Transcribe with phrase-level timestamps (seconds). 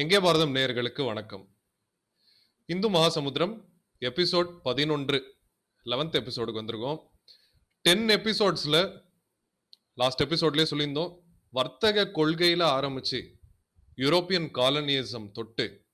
[0.00, 1.56] எங்கே பாரதம் நேயர்களுக்கு வணக்கம்.
[2.66, 3.64] இந்து மகாசமுத்திரம்
[4.00, 5.38] எபிசோட் பதினொன்று
[5.86, 7.00] லெவன்த் எபிசோடுக்கு வந்திருக்கோம்.
[7.82, 9.02] டென் எபிசோட்ஸில்
[9.94, 11.12] லாஸ்ட் எபிசோட்லேயே சொல்லியிருந்தோம்
[11.48, 13.38] வர்த்தக கொள்கையில் ஆரம்பித்து
[13.96, 15.84] யூரோப்பியன் காலனியிசம் தொட்டு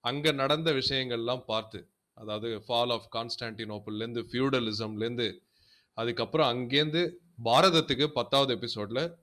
[0.00, 5.40] அங்கே நடந்த விஷயங்கள்லாம் பார்த்து அதாவது ஃபால் ஆஃப் கான்ஸ்டான்டினோப்பிள்லேருந்து ஃபியூடலிசம்லேருந்து
[5.94, 7.10] அதுக்கப்புறம் அங்கேருந்து
[7.44, 9.18] பாரதத்துக்கு பத்தாவது எபிசோடில்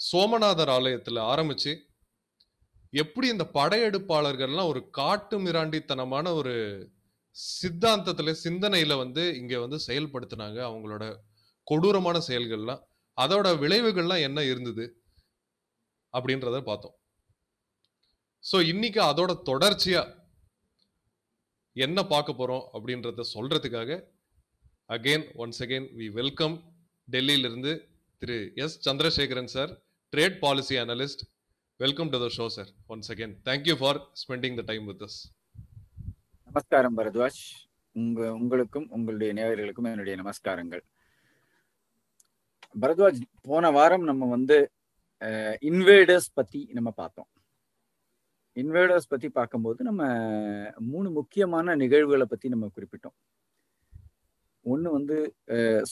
[0.00, 1.85] சோமநாதர் ஆலயத்தில் ஆரம்பித்து
[2.92, 6.54] எப்படி இந்த படையெடுப்பாளர்கள்லாம் ஒரு காட்டு மிராண்டித்தனமான ஒரு
[7.36, 10.58] சித்தாந்தத்துல சிந்தனையில வந்து இங்க வந்து செயல்படுத்தினாங்க.
[10.68, 11.04] அவங்களோட
[11.62, 12.82] கொடூரமான செயல்கள்லாம்.
[13.18, 14.84] அதோட விளைவுகள்லாம் என்ன இருந்தது
[16.14, 16.96] அப்படின்றத பார்த்தோம்.
[18.44, 20.02] ஸோ இன்னைக்கு அதோட தொடர்ச்சியா
[21.72, 23.90] என்ன பார்க்க போறோம் அப்படின்றத சொல்றதுக்காக
[24.88, 26.56] again once again we welcome
[27.08, 27.72] டெல்லியிலிருந்து
[28.18, 28.88] Thiru S.
[28.88, 29.72] Chandrasekaran sir
[30.12, 31.24] trade policy analyst
[31.82, 35.16] welcome to the show sir once again thank you for spending the time with us
[36.44, 37.40] நமஸ்காரம் பரத்வாஜ்.
[37.92, 40.82] உங்க உங்களுக்கும் உங்களுடைய நேயர்களுக்கும் என்னுடைய நமஸ்காரங்கள்.
[42.80, 44.58] பரத்வாஜ் போன வாரம் நம்ம வந்து
[45.70, 47.28] இன்வேடர்ஸ் பத்தி நம்ம பார்த்தோம்.
[48.54, 50.08] இன்வேடர்ஸ் பத்தி பார்க்கும்போது நம்ம
[50.78, 53.16] மூணு முக்கியமான நிகழ்வுகளை பத்தி நம்ம குறிப்பிட்டோம்.
[54.62, 55.18] ஒன்று வந்து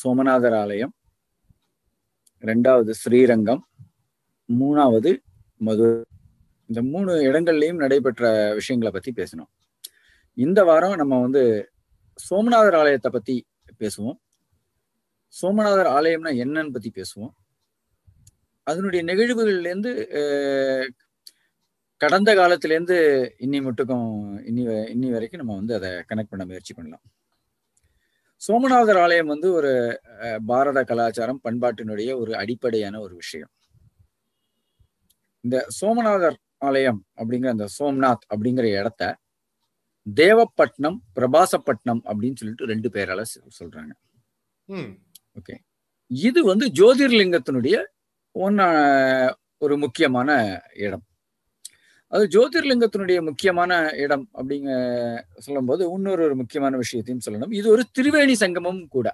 [0.02, 0.94] சோமநாதர் ஆலயம்.
[2.40, 3.64] ரெண்டாவது ஸ்ரீரங்கம்.
[4.48, 5.12] மூணாவது
[5.56, 6.06] மது
[6.66, 9.50] இந்த மூணு இடங்கள்லையும் நடைபெற்ற விஷயங்களை பத்தி பேசணும்.
[10.32, 11.72] இந்த வாரம் நம்ம வந்து
[12.30, 13.36] சோமநாதர் ஆலயத்தை பத்தி
[13.78, 14.18] பேசுவோம்.
[15.34, 17.32] சோமநாதர் ஆலயம்னா என்னன்னு பத்தி பேசுவோம்.
[18.62, 19.92] அதனுடைய நிகழ்வுகள்லேருந்து
[21.96, 22.96] கடந்த காலத்திலேருந்து
[23.38, 24.08] இன்னி மட்டுக்கும்
[24.48, 24.62] இன்னி
[24.94, 27.04] இன்னி வரைக்கும் நம்ம வந்து அதை கனெக்ட் பண்ண முயற்சி பண்ணலாம்.
[28.36, 30.00] சோமநாதர் ஆலயம் வந்து ஒரு
[30.46, 33.50] பாரத கலாச்சாரம் பண்பாட்டினுடைய ஒரு அடிப்படையான ஒரு விஷயம்.
[35.44, 39.02] இந்த சோமநாதர் ஆலயம் அப்படிங்கிற அந்த சோம்நாத் அப்படிங்கிற இடத்த
[40.06, 43.22] தேவப்பட்டினம் பிரபாசப்பட்டினம் அப்படின்னு சொல்லிட்டு ரெண்டு பேரால
[43.58, 43.92] சொல்றாங்க.
[45.38, 45.54] ஓகே.
[46.06, 47.76] இது வந்து ஜோதிர்லிங்கத்தினுடைய
[48.34, 48.68] ஒன்னா
[49.58, 50.30] ஒரு முக்கியமான
[50.74, 51.04] இடம்.
[52.06, 54.70] அது ஜோதிர்லிங்கத்தினுடைய முக்கியமான இடம் அப்படிங்க
[55.36, 57.54] சொல்லும் போது இன்னொரு ஒரு முக்கியமான விஷயத்தையும் சொல்லணும்.
[57.60, 59.08] இது ஒரு திரிவேணி சங்கமம் கூட.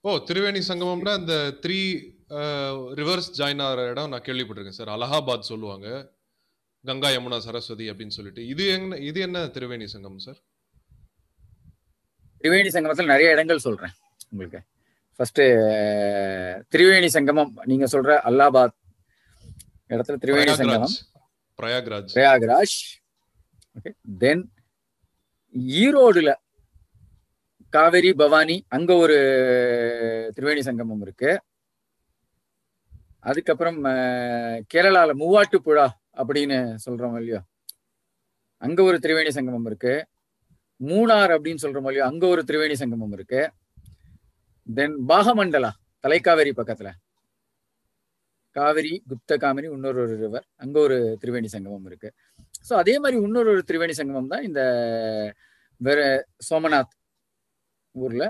[0.00, 1.36] ஓ திரிவேணி சங்கமம்னா இந்த
[1.66, 1.80] த்ரீ
[2.30, 4.88] ரிவர்ஸ் ஜாயின் ஆகிற இடம் நான் கேள்விப்பட்டிருக்கேன் சார்.
[4.88, 6.16] அலகாபாத் சொல்லுவாங்க.
[6.84, 8.46] கங்கா யமுனா சரஸ்வதி அப்படின்னு சொல்லிட்டு.
[8.46, 10.38] இது என்ன இது என்ன திரிவேணி சங்கம் சார்?
[12.42, 13.94] திரிவேணி சங்கமத்தில் நிறைய இடங்கள் சொல்றேன்
[14.30, 14.60] உங்களுக்கு.
[15.16, 15.40] ஃபர்ஸ்ட்
[16.74, 18.76] திரிவேணி சங்கமம் நீங்க சொல்ற அல்லாபாத்
[19.88, 20.96] இடத்துல திரிவேணி சங்கமம்.
[21.62, 22.12] பிரயாக்ராஜ்.
[22.14, 22.76] பிரயாக்ராஜ்.
[23.78, 24.52] ஓகே தென்
[25.82, 26.32] ஈரோடுல
[27.68, 29.16] காவேரி பவானி அங்க ஒரு
[30.36, 31.40] திரிவேணி சங்கமம் இருக்கு.
[33.24, 33.78] அதுக்கப்புறம்
[34.72, 35.86] கேரளால மூவாட்டுப்புழா
[36.20, 37.40] அப்படின்னு சொல்றோம் இல்லையோ?
[38.62, 39.92] அங்க ஒரு திரிவேணி சங்கமம் இருக்கு.
[40.80, 42.06] மூணார் அப்படின்னு சொல்றோம் இல்லையோ?
[42.10, 43.40] அங்க ஒரு திரிவேணி சங்கமம் இருக்கு.
[44.66, 45.70] தென் பாகமண்டலா
[46.04, 46.88] தலைக்காவேரி பக்கத்துல.
[48.56, 52.08] காவிரி குப்த காமினி இன்னொரு ஒரு ரிவர் அங்க ஒரு திரிவேணி சங்கமம் இருக்கு.
[52.68, 54.60] ஸோ அதே மாதிரி இன்னொரு ஒரு திரிவேணி சங்கமம் தான் இந்த
[55.80, 56.00] வேற
[56.48, 56.94] சோமநாத்
[57.94, 58.24] ஊர்ல.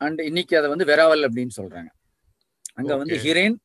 [0.00, 1.90] அண்ட் இன்னைக்கு அதை வந்து வெராவல் அப்படின்னு சொல்றாங்க.
[2.80, 3.56] அங்க வந்து ஹிரேன்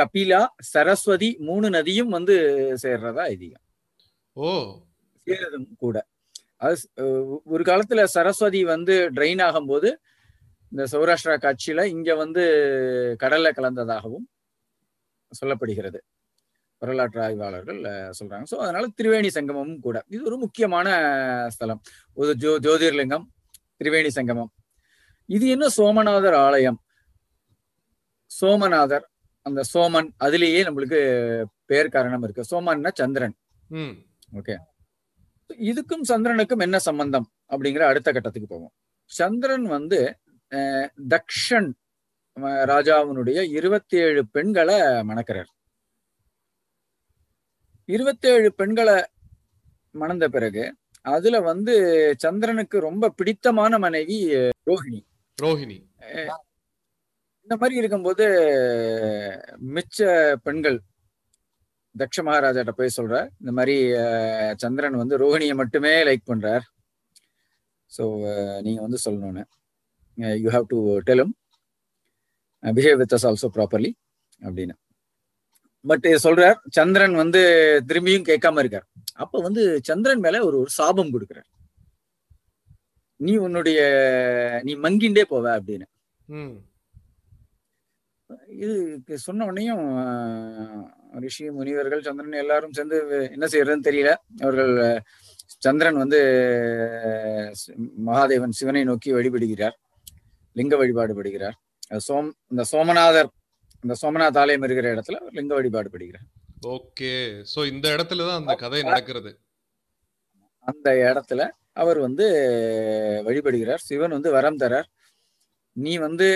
[0.00, 0.40] கபிலா
[0.72, 2.34] சரஸ்வதி மூணு நதியும் வந்து
[2.82, 3.64] சேர்றதா ஐதீகம்.
[4.36, 4.50] ஓ.
[5.26, 5.96] சேர்றதும் கூட.
[6.56, 6.76] அது
[7.44, 9.88] ஒரு காலத்துல சரஸ்வதி வந்து ட்ரெயின் ஆகும்போது
[10.72, 12.42] இந்த சௌராஷ்டிரா காட்சியில இங்க வந்து
[13.22, 14.26] கடல்ல கலந்ததாகவும்
[15.32, 15.98] சொல்லப்படுகிறது.
[16.82, 17.80] வரலாற்று ஆய்வாளர்கள்
[18.18, 18.44] சொல்றாங்க.
[18.50, 19.98] ஸோ அதனால திரிவேணி சங்கமமும் கூட.
[20.08, 20.88] இது ஒரு முக்கியமான
[21.54, 21.80] ஸ்தலம்.
[22.16, 23.26] ஒரு ஜோ ஜோதிர்லிங்கம்
[23.80, 24.50] திரிவேணி சங்கமம்.
[25.28, 26.78] இது என்ன சோமநாதர் ஆலயம்?
[28.30, 29.06] சோமநாதர்
[29.42, 32.44] அந்த சோமன் அதுலேயே நம்மளுக்கு பேர் காரணம் இருக்கு.
[32.50, 33.36] சோமன்னா சந்திரன்.
[34.32, 34.56] ஓகே.
[35.48, 38.72] இதுக்கும் சந்திரனுக்கும் என்ன சம்பந்தம் அப்படிங்கிற அடுத்த கட்டத்துக்கு போவோம்.
[39.04, 40.18] சந்திரன் வந்து
[41.08, 41.70] தக்ஷன்
[42.40, 45.50] ராஜாவினுடைய இருபத்தி ஏழு பெண்களை மணக்கிறார்.
[47.84, 49.04] இருபத்தேழு பெண்களை
[49.90, 50.64] மணந்த பிறகு
[51.02, 51.74] அதுல வந்து
[52.18, 54.18] சந்திரனுக்கு ரொம்ப பிடித்தமான மனைவி
[54.70, 55.00] ரோஹிணி.
[55.42, 55.78] ரோஹிணி.
[57.50, 58.24] இந்த மாதிரி இருக்கும்போது
[59.76, 60.08] மிச்ச
[60.42, 60.76] பெண்கள்
[61.94, 63.74] தக்ஷ மகாராஜாட்ட போய் சொல்ற இந்த மாதிரி
[64.62, 66.64] சந்திரன் வந்து ரோஹிணியை மட்டுமே லைக் பண்றார்.
[67.96, 68.04] ஸோ
[68.66, 69.42] நீங்க வந்து சொல்லணும்னு.
[70.44, 71.32] You have to tell them
[72.62, 73.92] behave with us also properly
[74.46, 74.76] அப்படின்னு.
[75.84, 77.44] பட் சொல்றார் சந்திரன் வந்து
[77.90, 78.88] திரும்பியும் கேட்காம இருக்கார்.
[79.24, 81.50] அப்ப வந்து சந்திரன் மேல ஒரு ஒரு சாபம் கொடுக்குறார்.
[83.20, 83.80] நீ உன்னுடைய
[84.68, 85.88] நீ மங்கிண்டே போவ அப்படின்னு.
[88.48, 89.84] இது சொன்ன உடனேயும்
[91.24, 92.98] ரிஷி முனிவர்கள் சந்திரன் எல்லாரும் சேர்ந்து
[93.32, 94.10] என்ன செய்யறதுன்னு தெரியல.
[94.40, 94.72] அவர்கள்
[95.64, 96.20] சந்திரன் வந்து
[98.06, 99.76] மகாதேவன் சிவனை நோக்கி வழிபடுகிறார்.
[100.56, 101.56] லிங்க வழிபாடு படுகிறார்.
[102.08, 103.30] சோம் இந்த சோமநாதர்
[103.84, 106.26] இந்த சோமநாத் ஆலயம் இருக்கிற இடத்துல லிங்க வழிபாடு படுகிறார்.
[106.74, 107.12] ஓகே.
[107.54, 109.30] சோ இந்த இடத்துல தான் அந்த கதை நடக்கிறது.
[110.58, 112.26] அந்த இடத்துல அவர் வந்து
[113.26, 113.82] வழிபடுகிறார்.
[113.88, 114.88] சிவன் வந்து வரம் தரார்.
[115.76, 116.28] நீ வந்து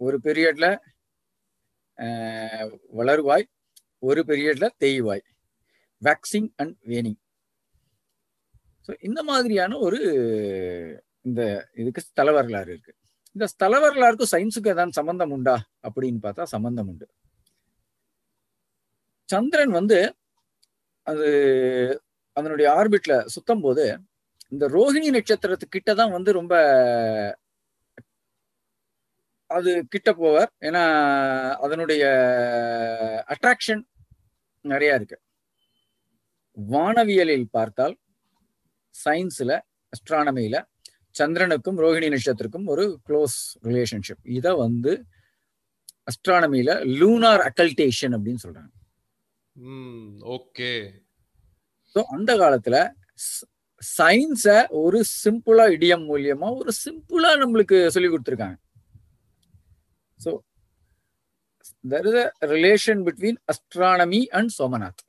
[0.00, 0.66] ஒரு பீரியட்ல
[2.92, 3.46] வளருவாய்
[4.02, 5.24] ஒரு பீரியட்ல தேய்வாய்.
[6.02, 7.20] வேக்சிங் அண்ட் வேனிங்
[8.88, 9.98] ஸோ இந்த மாதிரியான ஒரு
[11.24, 11.42] இந்த
[11.74, 12.92] இதுக்கு ஸ்தல வரலாறு இருக்கு.
[13.36, 15.54] இந்த ஸ்தல வரலாறுக்கும் சயின்ஸுக்கு ஏதாவது சம்பந்தம் உண்டா?
[15.82, 17.06] அப்படின்னு பார்த்தா சம்பந்தம் உண்டு.
[19.28, 19.98] சந்திரன் வந்து
[21.06, 21.28] அது
[22.36, 23.84] அதனுடைய ஆர்பிட்ல சுத்தம் போது
[24.52, 26.54] இந்த ரோஹிணி நட்சத்திரத்துக்கிட்ட தான் வந்து ரொம்ப
[29.56, 30.50] அது கிட்ட போவார்.
[30.68, 30.82] ஏன்னா
[31.64, 32.02] அதனுடைய
[33.34, 33.82] அட்ராக்ஷன்
[34.64, 35.16] நிறைய இருக்கு.
[36.56, 37.94] வானவியலில் பார்த்தால்
[38.94, 39.52] சயின்ஸ்ல
[39.92, 40.56] அஸ்ட்ரானமியில
[41.18, 43.36] சந்திரனுக்கும் ரோஹிணி நட்சத்திரக்கும் ஒரு க்ளோஸ்
[43.68, 44.92] ரிலேஷன்ஷிப் இத வந்து
[46.10, 46.70] அஸ்ட்ரானமியில
[47.00, 48.72] லூனார் அக்கல்டேஷன் அப்படின்னு சொல்றாங்க.
[50.36, 50.72] ஓகே
[51.96, 52.76] ஸோ அந்த காலத்துல
[53.82, 54.46] சயின்ஸ
[54.82, 58.58] ஒரு சிம்பிளா இடியம் மூலியமா ஒரு சிம்பிளா நம்மளுக்கு சொல்லி கொடுத்துருக்காங்க.
[60.18, 60.30] So
[61.92, 65.02] there is a relation between astronomy and Somnath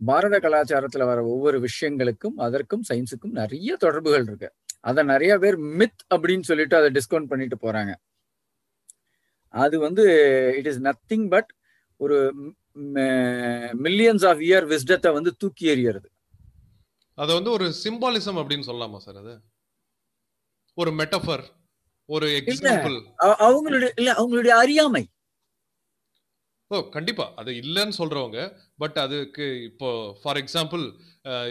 [0.00, 4.48] Bharata கலாச்சாரத்துல வர ஒவ்வொரு விஷயங்களுக்கும் அதற்கும் சயின்ஸுக்கும் நிறைய தொடர்புகள் இருக்கு.
[4.88, 7.92] அதை நிறைய பேர் மித் அப்படின்னு சொல்லிட்டு அதை டிஸ்கவுண்ட் பண்ணிட்டு போறாங்க.
[9.54, 10.04] அது வந்து
[10.58, 11.50] இட் இஸ் நத்திங் பட்
[12.00, 12.16] ஒரு
[13.86, 16.08] மில்லியன்ஸ் ஆஃப் இயர் விஸ்டத்தை வந்து தூக்கி எறியறது.
[17.18, 19.34] அது வந்து ஒரு சிம்பாலிசம் அப்படின்னு சொல்லலாமா சார் அது?
[20.78, 21.44] ஒரு மெட்டஃபர்
[22.10, 22.96] ஒரு எக்ஸாம்பிள்
[23.46, 25.02] அவங்களுடைய இல்ல அவங்களுடைய அறியாமை.
[26.70, 27.32] ஓ கண்டிப்பா.
[27.36, 28.40] அது இல்லைன்னு சொல்றவங்க
[28.76, 29.88] பட் அதுக்கு இப்போ
[30.22, 30.84] ஃபார் எக்ஸாம்பிள்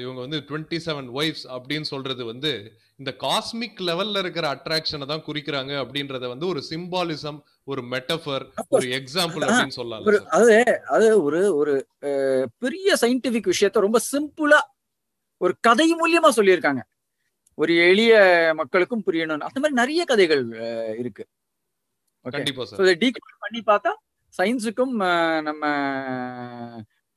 [0.02, 2.52] இவங்க வந்து டுவெண்ட்டி செவன் ஒய்ஃப்ஸ் அப்படின்னு சொல்றது வந்து
[2.98, 9.44] இந்த காஸ்மிக் லெவல்ல இருக்கிற அட்ராக்ஷனை தான் குறிக்கிறாங்க அப்படின்றத வந்து ஒரு சிம்பாலிசம் ஒரு மெட்டஃபர் ஒரு எக்ஸாம்பிள்
[9.44, 10.56] அப்படின்னு சொல்லலாம் அது
[10.88, 11.76] அது ஒரு ஒரு
[12.58, 14.62] பெரிய சயின்டிபிக் விஷயத்த ரொம்ப சிம்பிளா
[15.42, 16.82] ஒரு கதை மூலியமா சொல்லியிருக்காங்க.
[17.60, 20.46] ஒரு எளிய மக்களுக்கும் புரியணும் அந்த மாதிரி நிறைய கதைகள்
[20.98, 21.28] இருக்கு.
[23.02, 23.94] டீகோட் பண்ணி பார்த்தா
[24.38, 25.68] சயின்ஸுக்கும் நம்ம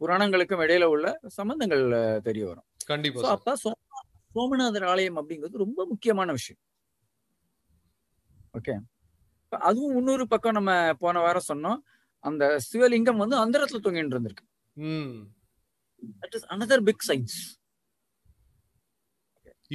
[0.01, 2.65] புராணங்களுக்கும் இடையில உள்ள சம்பந்தங்கள் தெரிய வரும்.
[2.85, 6.61] கண்டிப்பா அப்ப சோம- சோமநாதர் ஆலயம் அப்படிங்கிறது ரொம்ப முக்கியமான விஷயம்.
[8.59, 8.79] ஓகே
[9.49, 11.79] அதுவும் இன்னொரு பக்கம் நம்ம போன வாரம் சொன்னோம்.
[12.19, 14.47] அந்த சிவலிங்கம் வந்து அந்தரத்துல தொங்கிட்டு இருந்திருக்கு.
[16.49, 17.62] அனதர் பிக் சயின்ஸ்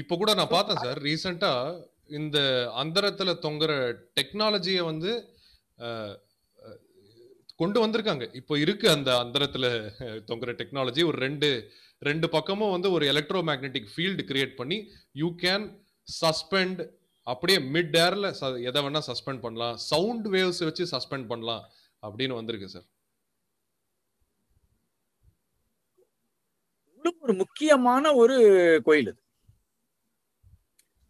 [0.01, 1.51] இப்போ கூட நான் பார்த்தேன் சார் ரீசெண்டா
[2.19, 2.38] இந்த
[2.81, 3.71] அந்தரத்துல தொங்குற
[4.17, 5.11] டெக்னாலஜியை வந்து
[7.61, 8.25] கொண்டு வந்திருக்காங்க.
[8.39, 9.65] இப்போ இருக்கு அந்த அந்தரத்துல
[10.29, 11.01] தொங்குற டெக்னாலஜி.
[11.09, 11.49] ஒரு ரெண்டு
[12.09, 14.77] ரெண்டு பக்கமும் வந்து ஒரு எலக்ட்ரோ மேக்னெட்டிக் ஃபீல்டு கிரியேட் பண்ணி
[15.21, 15.65] யூ கேன்
[16.07, 16.81] சஸ்பெண்ட்
[17.27, 18.27] அப்படியே மிட் ஏர்ல
[18.69, 19.77] எதை வேணா சஸ்பெண்ட் பண்ணலாம்.
[19.91, 21.63] சவுண்ட் வேவ்ஸ் வச்சு சஸ்பெண்ட் பண்ணலாம்
[22.03, 22.88] அப்படின்னு வந்திருக்கு சார்.
[27.25, 28.35] ஒரு முக்கியமான ஒரு
[28.88, 29.26] கோயில் இது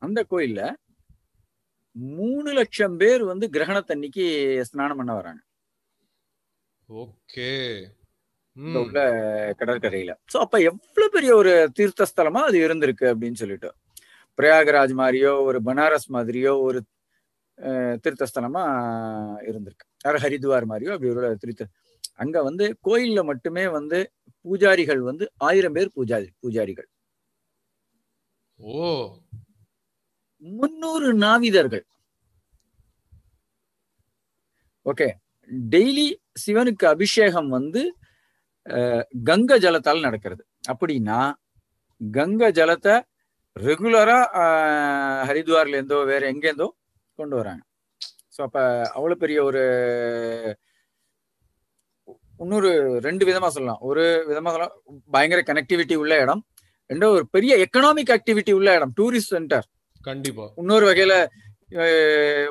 [0.07, 0.61] அந்த கோயில்ல
[2.17, 4.25] மூணு லட்சம் பேர் வந்து கிரகணத்தன்னைக்கு
[4.63, 5.41] ஸ்நானம் பண்ண வராங்க.
[6.89, 7.49] ஓகே.
[8.79, 8.99] உள்ள
[9.59, 10.11] கடற்கரையில.
[10.31, 13.69] சோ அப்ப எவ்வளவு பெரிய ஒரு தீர்த்த ஸ்தலமா அது இருந்திருக்கு அப்படின்னு சொல்லிட்டு.
[14.37, 16.79] பிரயாகராஜ் மாதிரியோ ஒரு பனாரஸ் மாதிரியோ ஒரு
[17.59, 18.63] அஹ், தீர்த்த ஸ்தலமா
[19.47, 19.85] இருந்திருக்கு.
[20.05, 21.67] யார் ஹரித்வார் மாதிரியோ அப்படி ஒரு தீர்த்த
[22.15, 23.99] அங்க வந்து கோயில்ல மட்டுமே வந்து
[24.45, 26.87] பூஜாரிகள் வந்து ஆயிரம் பேர் பூஜாரி பூஜாரிகள்.
[28.59, 28.83] ஓ.
[30.41, 31.85] முன்னூறு நாவிதர்கள்.
[34.91, 35.07] ஓகே
[35.73, 36.07] டெய்லி
[36.43, 37.81] சிவனுக்கு அபிஷேகம் வந்து
[39.29, 40.43] கங்க ஜலத்தால் நடக்கிறது.
[40.71, 41.19] அப்படின்னா
[42.01, 42.95] கங்க ஜலத்தை
[43.55, 44.17] ரெகுலரா
[45.29, 46.67] ஹரித்வார்ல இருந்தோ வேற எங்கேருந்தோ
[47.19, 47.63] கொண்டு வராங்க.
[48.35, 48.59] ஸோ அப்ப
[48.97, 49.63] அவ்வளவு பெரிய ஒரு
[52.43, 52.71] இன்னொரு
[53.05, 53.81] ரெண்டு விதமா சொல்லலாம்.
[53.89, 54.75] ஒரு விதமா சொல்லலாம்.
[55.15, 56.41] பயங்கர கனெக்டிவிட்டி உள்ள இடம்.
[56.89, 58.93] ரெண்டாவது ஒரு பெரிய எக்கனாமிக் ஆக்டிவிட்டி உள்ள இடம்.
[58.99, 59.67] டூரிஸ்ட் சென்டர்
[60.09, 60.45] கண்டிப்பா.
[60.61, 61.13] இன்னொரு வகையில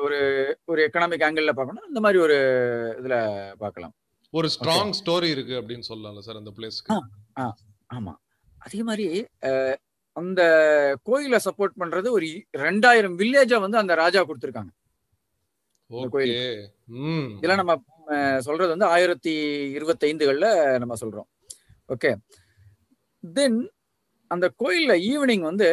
[0.05, 0.19] ஒரு
[0.71, 2.37] ஒரு எக்கனாமிக் ஆங்கிள் பார்க்கணும் இந்த மாதிரி ஒரு
[2.99, 3.15] இதுல
[3.63, 3.93] பார்க்கலாம்.
[4.33, 6.97] ஒரு ஸ்ட்ராங் ஸ்டோரி இருக்கு அப்படின்னு சொல்லலாம்ல சார் அந்த பிளேஸ்க்கு
[7.97, 8.13] ஆமா.
[8.65, 9.07] அதே மாதிரி
[10.15, 10.41] அந்த
[11.07, 12.27] கோயிலை சப்போர்ட் பண்றது ஒரு
[12.65, 14.71] ரெண்டாயிரம் வில்லேஜை வந்து அந்த ராஜா கொடுத்துருக்காங்க.
[17.37, 17.75] இதெல்லாம் நம்ம
[18.47, 19.33] சொல்றது வந்து ஆயிரத்தி
[19.77, 20.47] இருபத்தைந்துகள்ல
[20.83, 21.27] நம்ம சொல்றோம்.
[21.93, 22.11] ஓகே.
[23.23, 23.59] தென்
[24.31, 25.69] அந்த கோயில்ல ஈவினிங் வந்து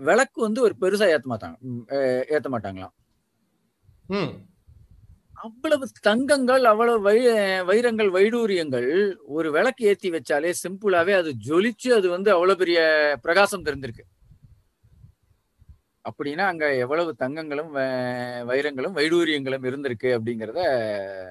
[0.00, 1.56] விளக்கு வந்து ஒரு பெருசா ஏத்த மாட்டாங்க.
[2.36, 2.94] ஏத்த மாட்டாங்களாம்.
[5.46, 7.16] அவ்வளவு தங்கங்கள் அவ்வளவு வை
[7.68, 8.88] வைரங்கள் வைடூரியங்கள்
[9.36, 12.78] ஒரு விளக்கு ஏத்தி வச்சாலே சிம்பிளாவே அது ஜொலிச்சு அது வந்து அவ்வளவு பெரிய
[13.24, 14.04] பிரகாசம் தெரிஞ்சிருக்கு.
[16.04, 17.72] அப்படின்னா அங்க எவ்வளவு தங்கங்களும்
[18.50, 20.60] வைரங்களும் வைடூரியங்களும் இருந்திருக்கு அப்படிங்கிறத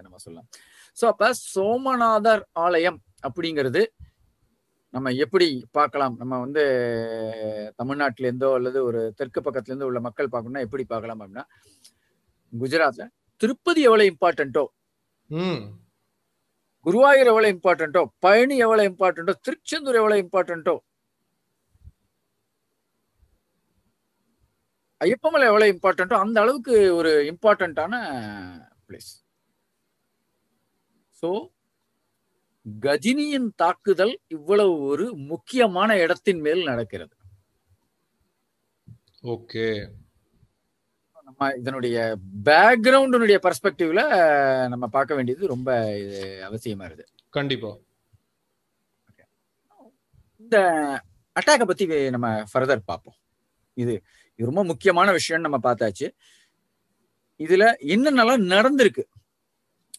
[0.04, 0.50] நம்ம சொல்லலாம்.
[0.98, 3.82] சோ அப்ப சோமநாதர் ஆலயம் அப்படிங்கிறது
[4.94, 6.16] நம்ம எப்படி பார்க்கலாம்?
[6.20, 6.64] நம்ம வந்து
[7.80, 11.44] தமிழ்நாட்டில இருந்தோ அல்லது ஒரு தெற்கு பக்கத்துல இருந்து உள்ள மக்கள் பார்க்கணும்னா எப்படி பார்க்கலாம் அப்படின்னா
[12.54, 13.06] குஜராத்ல
[13.42, 14.64] திருப்பதி எவ்வளவு இம்பார்ட்டன்ட்டோ
[15.30, 15.62] ம்.
[16.86, 20.76] குருவாயூர் எவ்வளவு இம்பார்ட்டன்ட்டோ பழனி எவ்வளவு இம்பார்ட்டன்ட்டோ திருச்செந்தூர் எவ்வளவு இம்பார்ட்டன்ட்டோ
[25.02, 27.96] ஐயப்பமலை எவ்வளவு இம்பார்ட்டன்ட்டோ அந்த அளவுக்கு ஒரு இம்பார்ட்டன்டான
[28.88, 29.12] பிளேஸ்
[31.24, 31.30] சோ
[32.82, 37.16] கஜினியின் தாக்குதல் இவ்வளவு ஒரு முக்கியமான இடத்தின் மேல் நடக்கிறது.
[39.24, 39.90] ஓகே.
[41.24, 44.02] நம்ம இதனுடைய பேக்ரவுண்டினுடைய பர்ஸ்பெக்டிவ்ல
[44.68, 47.78] நம்ம பார்க்க வேண்டியது ரொம்ப இது அவசியமா இருக்கு கண்டிப்பா.
[50.38, 50.58] இந்த
[51.36, 53.18] அட்டாக்கை பத்தி நம்ம ஃபர்தர் பார்ப்போம்.
[53.74, 53.94] இது
[54.36, 56.08] இது ரொம்ப முக்கியமான விஷயம்னு நம்ம பார்த்தாச்சு.
[57.40, 59.04] இதுல என்னென்னலாம் நடந்திருக்கு?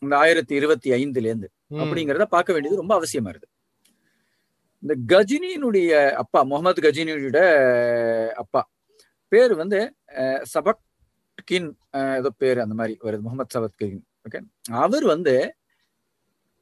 [0.03, 1.49] இந்த ஆயிரத்தி இருபத்தி ஐந்துல இருந்து
[1.81, 3.49] அப்படிங்கிறத பார்க்க வேண்டியது ரொம்ப அவசியமா இருக்கு.
[4.83, 7.41] இந்த கஜினியினுடைய அப்பா முகமது கஜினியோட
[8.37, 8.61] அப்பா
[9.33, 9.79] பேர் வந்து
[11.95, 14.41] அஹ், ஏதோ பேர் அந்த மாதிரி வருது முகமது சபத்கின் ஓகே
[14.79, 15.35] அவர் வந்து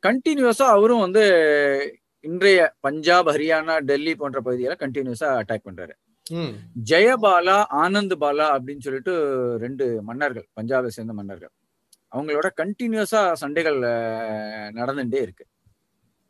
[0.03, 1.23] கண்டினியூஸா அவரும் வந்து
[2.25, 5.95] இன்றைய பஞ்சாப் ஹரியானா டெல்லி போன்ற பகுதிகளை கண்டினியூஸா அட்டாக் பண்றாரு.
[6.87, 9.13] ஜெயபாலா ஆனந்த் பாலா அப்படின்னு சொல்லிட்டு
[9.61, 11.53] ரெண்டு மன்னர்கள் பஞ்சாபை சேர்ந்த மன்னர்கள்.
[12.13, 13.79] அவங்களோட கண்டினியூஸா சண்டைகள்
[14.79, 15.47] நடந்துட்டே இருக்கு.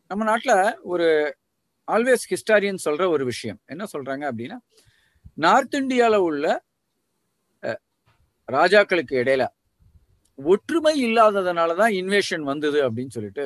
[0.08, 1.36] நம்ம நாட்டுல ஒரு
[1.86, 3.60] ஆல்வேஸ் ஹிஸ்டாரியன் சொல்ற ஒரு விஷயம்.
[3.66, 4.56] என்ன சொல்றாங்க அப்படின்னா
[5.34, 6.64] நார்த் இந்தியால உள்ள
[8.52, 9.44] ராஜாக்களுக்கு இடையில
[10.34, 13.44] ஒற்றுமை இல்லாததுனாலதான் இன்வேஷன் வந்தது அப்படின்னு சொல்லிட்டு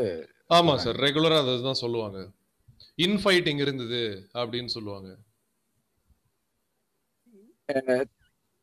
[0.55, 0.97] ஆமா சார்.
[0.97, 2.31] ரெகுலரா அதுதான் சொல்லுவாங்க.
[2.97, 5.11] இன்ஃபைட்டிங் இருந்தது அப்படின்னு சொல்லுவாங்க.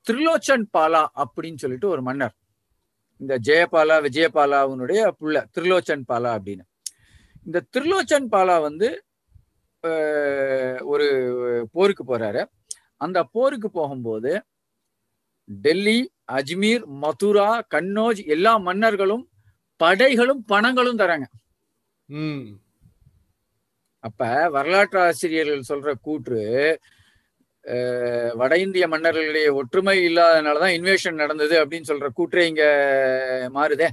[0.06, 2.36] திரிலோச்சன் பாலா அப்படின்னு சொல்லிட்டு ஒரு மன்னர்.
[3.22, 6.66] இந்த ஜெயபாலா விஜயபாலாவுனுடைய புள்ள திரிலோச்சன் பாலா அப்படின்னு.
[7.46, 8.90] இந்த திரிலோச்சன் பாலா வந்து
[10.94, 11.08] ஒரு
[11.76, 12.42] போருக்கு போறாரு.
[13.06, 14.32] அந்த போருக்கு போகும்போது
[15.50, 16.00] டெல்லி
[16.38, 19.26] அஜ்மீர் மதுரா கன்னோஜ் எல்லா மன்னர்களும்
[19.80, 21.28] படைகளும் பணங்களும் தராங்க.
[24.04, 24.22] அப்ப
[24.56, 26.44] வரலாற்று ஆசிரியர்கள் சொல்ற கூற்று
[28.34, 32.64] வட இந்திய மன்னர்களுடைய ஒற்றுமை இல்லாதனாலதான் இன்வேஷன் நடந்தது அப்படின்னு சொல்ற கூற்றே இங்க
[33.54, 33.88] மாறுதே.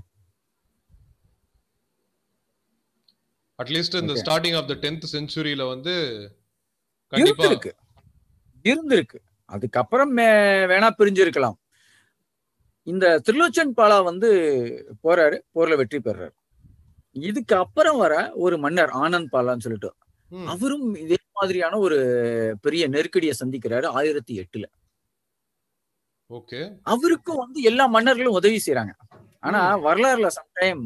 [3.58, 4.12] அட்லீஸ்ட் இந்த.
[4.22, 5.94] ஸ்டார்டிங் ஆஃப் த டென்த் செஞ்சுரியில வந்து
[7.12, 7.72] இருந்திருக்கு.
[8.64, 9.18] இருந்திருக்கு.
[9.44, 11.58] அதுக்கப்புறம் வேணா பிரிஞ்சிருக்கலாம்.
[12.86, 14.30] இந்த திருலோச்சன் பாலா வந்து
[15.04, 16.32] போறாரு போர்ல வெற்றி பெறாரு.
[17.12, 18.14] இதுக்கு அப்புறம் வர
[18.44, 19.90] ஒரு மன்னர் ஆனந்த் பாலான்னு சொல்லிட்டு
[20.46, 21.98] அவரும் இதே மாதிரியான ஒரு
[22.60, 24.64] பெரிய நெருக்கடியை சந்திக்கிறாரு ஆயிரத்தி எட்டுல.
[26.82, 28.90] அவருக்கும் வந்து எல்லா மன்னர்களும் உதவி செய்றாங்க.
[29.40, 29.78] ஆனா.
[29.78, 30.84] வரலாறுல சம்டைம்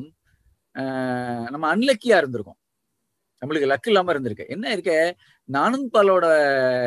[1.49, 2.59] நம்ம அன்லக்கியா இருந்திருக்கோம்.
[3.43, 4.49] நம்மளுக்கு லக்கு இல்லாம இருந்திருக்கு.
[4.49, 6.27] என்ன இருக்க இந்த ஆனந்த் பாலோட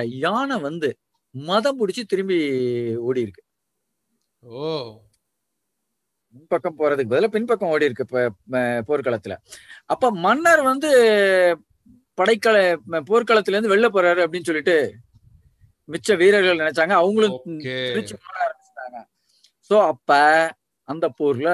[0.05, 0.97] யானை வந்து
[1.29, 2.39] மதம் பிடிச்சி திரும்பி
[2.95, 3.43] ஓடி இருக்கு
[4.39, 5.01] ஓ.
[6.33, 9.37] முன்பக்கம் போறதுக்கு பதிலா பின்பக்கம் ஓடி இருக்கு போர்க்களத்துல.
[9.85, 10.89] அப்ப மன்னர் வந்து
[12.21, 12.57] படைக்கல
[13.11, 14.77] போர்க்களத்துல இருந்து வெளில போறாரு அப்படின்னு சொல்லிட்டு
[15.89, 16.95] மிச்ச வீரர்கள் நினைச்சாங்க.
[17.01, 17.37] அவங்களும்
[18.41, 18.97] ஆரம்பிச்சிட்டாங்க.
[19.69, 20.19] சோ அப்ப
[20.87, 21.49] அந்த போர்ல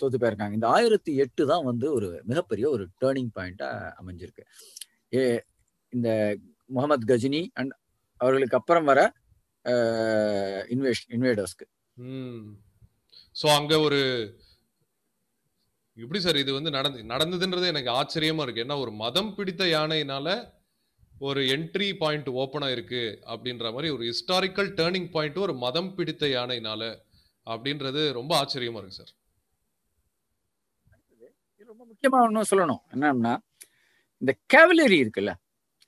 [0.00, 0.54] தோத்து போயிருக்காங்க.
[0.58, 3.68] இந்த ஆயிரத்தி எட்டு தான் வந்து ஒரு மிகப்பெரிய ஒரு டேர்னிங் பாயிண்டா
[4.00, 4.44] அமைஞ்சிருக்கு.
[5.16, 5.22] ஏ
[5.92, 6.08] இந்த
[6.70, 7.74] முகமது கஜினி அண்ட்
[8.20, 9.00] அவர்களுக்கு அப்புறம் வர
[10.74, 11.66] இன்வேஷ் இன்வேடர்ஸ்க்கு
[13.40, 14.00] சோ அங்க ஒரு
[15.96, 18.64] எப்படி சார் இது வந்து நடந்து நடந்ததுன்றது எனக்கு ஆச்சரியமா இருக்கு.
[18.64, 20.28] ஏன்னா ஒரு மதம் பிடித்த யானையினால
[21.18, 26.82] ஒரு என்ட்ரி பாயிண்ட் ஓப்பனா இருக்கு அப்படின்ற மாதிரி ஒரு ஹிஸ்டாரிக்கல் டேர்னிங் பாயிண்ட் ஒரு மதம் பிடித்த யானையினால
[27.46, 29.12] அப்படின்றது ரொம்ப ஆச்சரியமா இருக்கு சார்.
[31.70, 32.82] ரொம்ப முக்கியமா ஒன்னும் சொல்லணும்.
[32.94, 33.34] என்னன்னா
[34.22, 35.32] இந்த கேவலரி இருக்குல்ல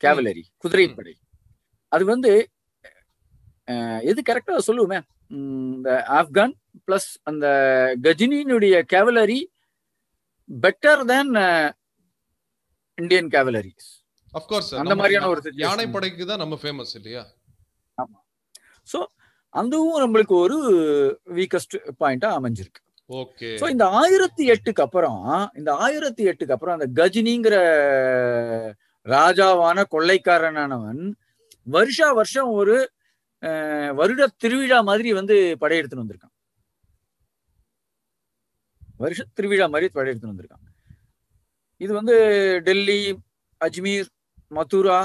[0.03, 1.15] கேவலரி குதிரைப்படை.
[1.93, 2.33] அது வந்து
[4.11, 4.99] எது கரெக்டா சொல்லுவோமே?
[5.37, 6.55] இந்த ஆப்கான்
[6.87, 7.47] பிளஸ் அந்த
[8.03, 9.39] கஜினியினுடைய cavalry
[10.49, 11.33] better than
[12.99, 13.88] Indian cavalries
[14.33, 15.53] of course அந்த மாதிரியான ஒரு.
[15.65, 17.23] யானை படைக்கு தான் நம்ம ஃபேமஸ் இல்லையா?
[18.93, 18.99] சோ
[19.55, 20.57] அதுவும் நம்மளுக்கு ஒரு
[21.38, 22.81] வீக்கஸ்ட் பாயிண்டா அமைஞ்சிருக்கு.
[23.11, 25.23] ஓகே சோ இந்த ஆயிரத்தி எட்டுக்கு அப்புறம்
[25.61, 27.57] இந்த ஆயிரத்தி எட்டுக்கு அப்புறம் அந்த கஜினிங்கிற
[29.07, 31.03] ராஜாவான கொள்ளைக்காரனானவன்
[31.76, 32.76] வருஷா வருஷம் ஒரு
[33.99, 36.36] வருட திருவிழா மாதிரி வந்து படையெடுத்துன்னு வந்திருக்கான்.
[38.97, 40.65] வருஷ திருவிழா மாதிரி படையெடுத்துட்டு வந்திருக்கான்
[41.81, 42.15] இது வந்து
[42.65, 43.00] டெல்லி
[43.61, 44.09] அஜ்மீர்
[44.50, 44.99] மதுரா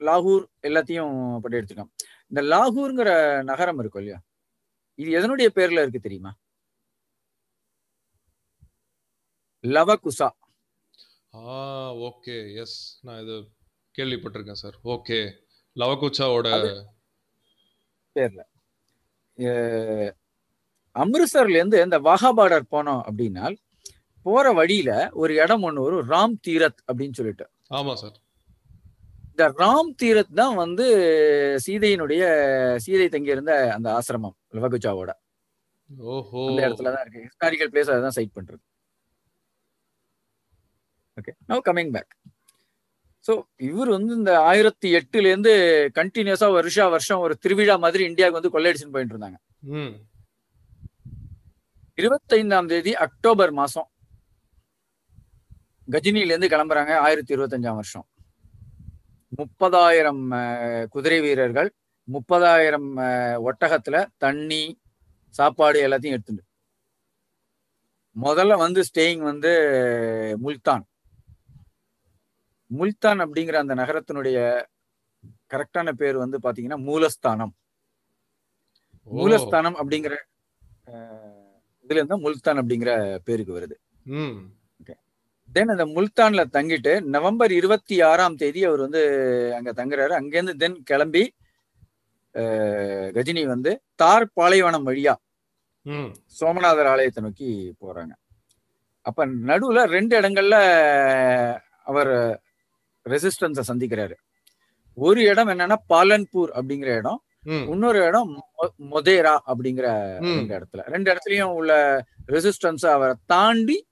[0.00, 1.92] லாகூர் எல்லாத்தையும் படையெடுத்திருக்கான்
[2.28, 3.10] இந்த லாகூர்ங்கிற
[3.42, 4.20] நகரம் இருக்கும் இல்லையா?
[4.98, 6.32] இது எதனுடைய பேர்ல இருக்கு தெரியுமா?
[9.64, 10.28] லவகுசா.
[11.34, 11.42] ஆ
[12.08, 12.54] ஓகே.
[12.62, 13.36] எஸ் நான் இது
[13.98, 14.76] கேள்விப்பட்டிருக்கேன் சார்.
[14.84, 15.18] ஓகே.
[15.76, 16.48] லவகுச்சாவோட
[18.16, 18.42] பேர்ல.
[20.96, 23.46] அஹ் அம்ரித்சர்ல இருந்து இந்த வாகா பார்டர் போனோம் அப்படின்னா
[24.26, 27.44] போற வழியில ஒரு இடம் ஒண்ணு வரும் ராம் தீரத் அப்படின்னு சொல்லிட்டு.
[27.70, 28.14] ஆமா சார்.
[29.30, 30.84] இந்த ராம் தீரத் தான் வந்து
[31.64, 32.22] சீதையினுடைய
[32.84, 35.10] சீதை தங்கியிருந்த அந்த ஆசிரமம் லவகுச்சாவோட
[36.10, 36.42] ஓஹோ.
[36.48, 37.24] அந்த இடத்துல தான் இருக்கு.
[37.26, 38.62] ஹிஸ்டாரிக்கல் பிளேஸ் அதான் சைட் பண்றது.
[41.16, 42.12] Okay now coming back
[43.24, 43.32] so
[43.68, 45.52] இவர் வந்து இந்த ஆயிரத்தி எட்டுல இருந்து
[45.96, 49.38] கண்டினியூஸா வருஷா வருஷம் ஒரு திருவிழா மாதிரி இந்தியாவுக்கு வந்து கொள்ளையடிச்சுன்னு போயிட்டு இருந்தாங்க.
[51.96, 53.88] இருபத்தைந்தாம் தேதி அக்டோபர் மாசம்.
[55.88, 58.06] கஜினில இருந்து கிளம்புறாங்க ஆயிரத்தி இருபத்தஞ்சாம் வருஷம்.
[59.38, 60.22] முப்பதாயிரம்
[60.88, 61.70] குதிரை வீரர்கள்
[62.08, 62.88] முப்பதாயிரம்
[63.48, 64.62] ஒட்டகத்துல தண்ணி
[65.38, 66.44] சாப்பாடு எல்லாத்தையும் எடுத்துட்டு.
[68.16, 69.52] முதல்ல வந்து ஸ்டேயிங் வந்து
[70.44, 70.84] முல்தான்.
[72.70, 74.38] முல்தான் அப்படிங்கிற அந்த நகரத்தினுடைய
[75.52, 77.54] கரெக்டான பேர் வந்து பாத்தீங்கன்னா மூலஸ்தானம்.
[79.16, 80.14] மூலஸ்தானம் அப்படிங்கிற
[81.84, 82.90] இதுல இருந்தா முல்தான் அப்படிங்கிற
[83.26, 83.76] பேருக்கு வருது.
[85.56, 89.02] தென் அந்த முல்தான்ல தங்கிட்டு நவம்பர் இருபத்தி ஆறாம் தேதி அவர் வந்து
[89.56, 90.12] அங்க தங்குறாரு.
[90.20, 91.24] அங்கேருந்து தென் கிளம்பி
[93.16, 93.72] கஜினி வந்து
[94.02, 95.14] தார் பாலைவனம் வழியா
[96.38, 97.48] சோமநாதர் ஆலயத்தை நோக்கி
[97.82, 98.12] போறாங்க.
[99.06, 100.56] அப்ப நடுவுல ரெண்டு இடங்கள்ல
[101.90, 102.12] அவர்
[103.06, 104.16] ரெசிஸ்டன்ஸை சந்திக்கிறாரு.
[104.98, 107.20] ஒரு இடம் என்னன்னா பாலன்பூர் அப்படிங்கிற இடம்.
[107.44, 108.44] இன்னொரு இடம்
[108.78, 110.18] மொதேரா அப்படிங்கிற.
[110.18, 110.80] ரெண்டு இடத்துல.
[110.80, 113.86] ரெண்டு இடத்துலயும் உள்ள ரெசிஸ்டன்ஸ் அவரை தாண்டி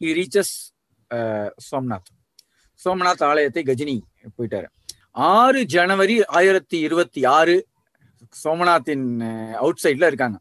[0.00, 0.48] reaches
[1.14, 2.10] அஹ், சோம்நாத்.
[2.84, 4.00] சோம்நாத் ஆலயத்தை கஜினி
[4.38, 4.66] போயிட்டாரு.
[5.10, 7.66] ஆறு ஜனவரி ஆயிரத்தி இருபத்தி ஆறு
[8.44, 10.38] சோமநாத்தின் அவுட் சைட்ல இருக்காங்க.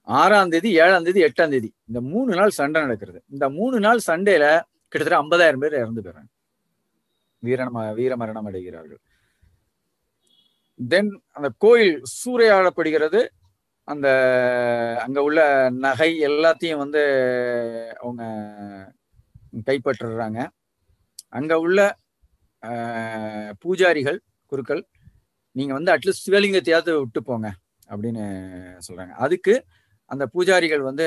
[0.00, 1.74] ஆறாம் தேதி ஏழாம் தேதி எட்டாம் தேதி.
[1.86, 3.22] இந்த மூணு நாள் சண்டை நடக்கிறது.
[3.28, 6.36] இந்த மூணு நாள் சண்டையில கிட்டத்தட்ட ஐம்பதாயிரம் பேர் இறந்து போயிடுறாங்க.
[7.44, 9.07] வீரம வீரமரணம் அடைகிறார்கள்.
[10.78, 13.20] தென் அந்த கோயில் சூறையாடப்படுகிறது.
[13.88, 14.08] அந்த
[15.04, 15.40] அங்க உள்ள
[15.84, 17.02] நகை எல்லாத்தையும் வந்து
[18.00, 18.24] அவங்க
[19.68, 20.40] கைப்பற்றுறாங்க.
[21.38, 21.80] அங்க உள்ள
[23.64, 24.18] பூஜாரிகள்
[24.50, 24.82] குருக்கள்
[25.56, 27.48] நீங்க வந்து அட்லீஸ்ட் சிவலிங்கத்தையாவது விட்டு போங்க
[27.90, 28.24] அப்படின்னு
[28.86, 29.12] சொல்றாங்க.
[29.26, 29.54] அதுக்கு
[30.10, 31.06] அந்த பூஜாரிகள் வந்து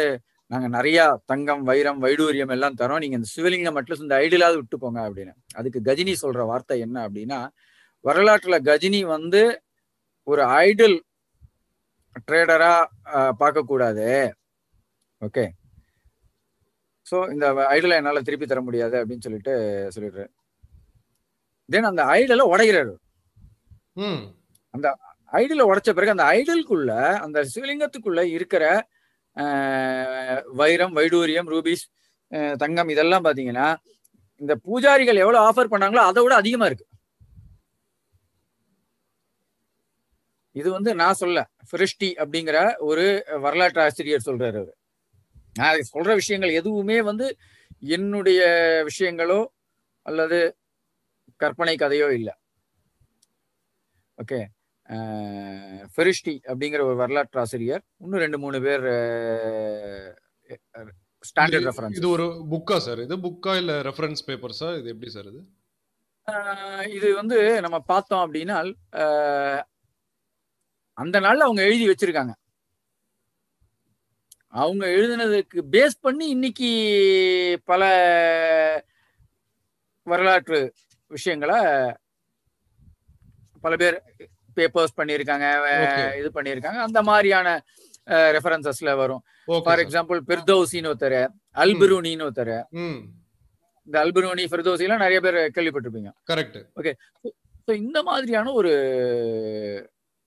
[0.52, 1.00] நாங்க நிறைய
[1.32, 3.02] தங்கம் வைரம் வைடூரியம் எல்லாம் தரோம்.
[3.04, 5.34] நீங்க இந்த சிவலிங்கம் அட்லீஸ்ட் இந்த ஐடியலாவது விட்டு போங்க அப்படின்னு.
[5.60, 7.40] அதுக்கு கஜினி சொல்ற வார்த்தை என்ன அப்படின்னா
[8.06, 9.42] வரலாற்றுல கஜினி வந்து
[10.28, 10.98] ஒரு ஐடல்
[12.28, 12.74] ட்ரேடரா
[13.40, 14.08] பார்க்க கூடாது
[15.22, 15.46] ஓகே
[17.08, 19.54] ஸோ இந்த ஐடலை என்னால திருப்பி தர முடியாது அப்படின்னு சொல்லிட்டு
[19.96, 20.30] சொல்லிடுறாரு
[21.70, 22.94] தென் அந்த ஐடலை உடைகிறாரு.
[23.98, 24.22] ம்.
[25.34, 26.92] ஐடலை உடைச்ச பிறகு அந்த ஐடலுக்குள்ள
[27.26, 28.64] அந்த சிவலிங்கத்துக்குள்ள இருக்கிற
[30.60, 31.84] வைரம் வைடூரியம் ரூபீஸ்
[32.60, 33.68] தங்கம் இதெல்லாம் பாத்தீங்கன்னா
[34.42, 36.86] இந்த பூஜாரிகள் எவ்வளவு ஆஃபர் பண்ணாங்களோ அதை விட அதிகமா இருக்கு.
[40.56, 42.58] இது வந்து நான் சொல்ல ஃபிரிஷ்டி அப்படிங்கிற
[42.90, 43.06] ஒரு
[43.46, 44.74] வரலாற்று ஆசிரியர் சொல்றாரு அவரு.
[45.56, 47.28] நான் சொல்ற விஷயங்கள் எதுவுமே வந்து
[47.98, 48.42] என்னுடைய
[48.90, 49.40] விஷயங்களோ
[50.06, 50.40] அல்லது
[51.44, 52.34] கற்பனை கதையோ இல்லை.
[54.18, 54.40] ஓகே
[55.96, 57.84] ஃபெரிஷ்டி அப்படிங்கிற ஒரு வரலாற்று ஆசிரியர்.
[58.04, 58.86] இன்னும் ரெண்டு மூணு பேர்
[61.30, 65.42] ஸ்டாண்டர்ட் ரெஃபரன்ஸ் இது ஒரு புக்கா சார் இது புக்கா இல்ல ரெஃபரன்ஸ் பேப்பர்ஸா இது எப்படி சார் இது?
[66.98, 68.58] இது வந்து நம்ம பார்த்தோம் அப்படின்னா
[70.98, 72.34] அந்த நாள்ல அவங்க எழுதி வச்சிருக்காங்க.
[74.62, 76.70] அவங்க எழுதினதுக்கு பேஸ் பண்ணி இன்னைக்கு
[77.70, 77.82] பல
[80.08, 80.60] வரலாற்று
[81.12, 81.60] விஷயங்களை
[83.66, 83.98] பல பேர்
[84.58, 85.48] பேப்பர்ஸ் பண்ணியிருக்காங்க.
[86.20, 86.80] இது பண்ணியிருக்காங்க.
[86.88, 87.48] அந்த மாதிரியான
[88.36, 89.22] ரெஃபரன்சஸ்ல வரும்.
[89.54, 91.20] ஓகே ஃபார் எக்ஸாம்பிள் பிர்தௌசின்னு ஒருத்தர்
[91.64, 92.56] அல்பிரூனின்னு ஒருத்தர்.
[93.88, 96.12] இந்த அல்பிரூனி ஃபிர்தௌசி எல்லாம் நிறைய பேர் கேள்விப்பட்டிருப்பீங்க.
[96.32, 96.60] கரெக்ட்
[97.66, 98.74] ஸோ இந்த மாதிரியான ஒரு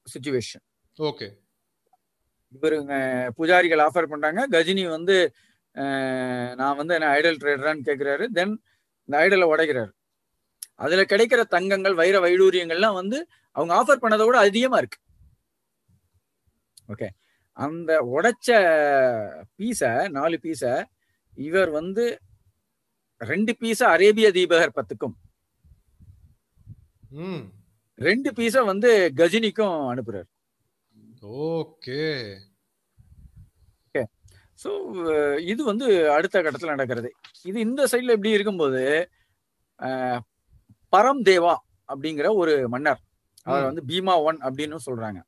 [0.07, 0.65] சுச்சுவேஷன்
[0.99, 1.29] ஓகே
[2.53, 2.95] இவருங்க
[3.37, 4.41] பூஜாரிகள் ஆஃபர் பண்றாங்க.
[4.49, 5.17] கஜினி வந்து
[6.57, 8.53] நான் வந்து என்ன ஐடல் ட்ரேடரான்னு கேட்கிறாரு தென்
[9.09, 9.93] இந்த ஐடலை உடைக்கிறாரு.
[10.77, 13.19] அதுல கிடைக்கிற தங்கங்கள் வைர வைடூரியங்கள்லாம் வந்து
[13.57, 14.99] அவங்க ஆஃபர் பண்ணதை விட அதிகமா இருக்கு.
[16.93, 17.09] ஓகே
[17.57, 18.49] அந்த உடைச்ச
[19.59, 19.83] பீஸ
[20.17, 20.63] நாலு பீஸ
[21.39, 22.05] இவர் வந்து
[23.21, 25.15] ரெண்டு பீஸ அரேபிய தீபகற்பத்துக்கும்
[27.25, 27.45] ம்.
[27.99, 30.29] ரெண்டு பீஸ வந்து கஜினிக்கும் அனுப்புறாரு.
[31.57, 32.03] ஓகே.
[34.63, 34.71] ஸோ
[35.53, 37.09] இது வந்து அடுத்த கட்டத்தில் நடக்கிறது.
[37.49, 38.83] இது இந்த சைடில் எப்படி இருக்கும்போது
[40.95, 41.55] பரம் தேவா
[41.93, 43.01] அப்படிங்கிற ஒரு மன்னர்
[43.47, 43.69] அவர்.
[43.69, 45.21] வந்து பீமா ஒன் அப்படின்னு சொல்றாங்க.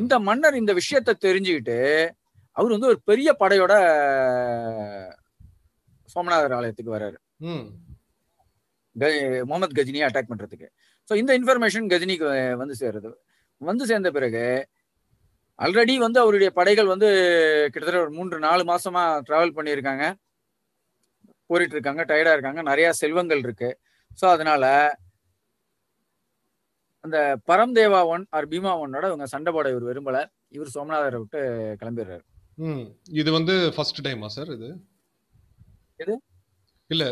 [0.00, 1.78] இந்த மன்னர் இந்த விஷயத்தை தெரிஞ்சுக்கிட்டு
[2.56, 3.74] அவர் வந்து ஒரு பெரிய படையோட
[6.14, 7.18] சோமநாதர் ஆலயத்துக்கு வர்றாரு.
[9.48, 10.68] முகமது கஜினியை அட்டாக் பண்றதுக்கு.
[11.08, 12.26] ஸோ இந்த இன்ஃபர்மேஷன் கஜினிக்கு
[12.62, 13.10] வந்து சேருது.
[13.60, 14.44] வந்து சேர்ந்த பிறகு
[15.64, 17.08] ஆல்ரெடி வந்து அவருடைய படைகள் வந்து
[17.72, 20.04] கிட்டத்தட்ட ஒரு மூன்று நாலு மாசமா டிராவல் பண்ணியிருக்காங்க.
[21.50, 22.62] போரிட்டு இருக்காங்க டயர்டா இருக்காங்க.
[22.70, 23.70] நிறைய செல்வங்கள் இருக்கு.
[24.20, 24.64] ஸோ அதனால
[27.04, 27.18] அந்த
[27.50, 30.18] பரம்தேவா ஒன் ஆர் பீமா ஒன்னோட இவங்க சண்டை போட இவர் விரும்பல.
[30.56, 31.40] இவர் சோமநாதரை விட்டு
[31.80, 32.24] கிளம்பிடுறாரு.
[33.20, 34.68] இது வந்து ஃபர்ஸ்ட் டைமா சார் இது?
[36.02, 36.14] எது?
[36.90, 37.04] இல்ல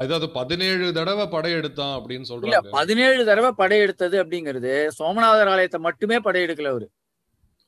[0.00, 6.86] அதாவது பதினேழு தடவை படையெடுத்தான் அப்படின்னு சொல்றாங்க பதினேழு தடவை படையெடுத்தது அப்படிங்கிறது சோமநாதர் ஆலயத்தை மட்டுமே படையெடுக்கல அவரு.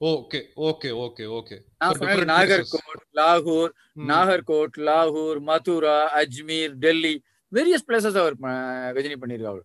[0.01, 1.57] Okay okay okay okay.
[2.31, 3.73] Nagarkot லாகூர்
[4.11, 7.14] நாகர்கோட் லாகூர் மதுரா அஜ்மீர் டெல்லி
[7.53, 8.37] வேரியஸ் பிளேசஸ் அவர்
[8.97, 9.62] கஜினி பண்ணியிருக்காரு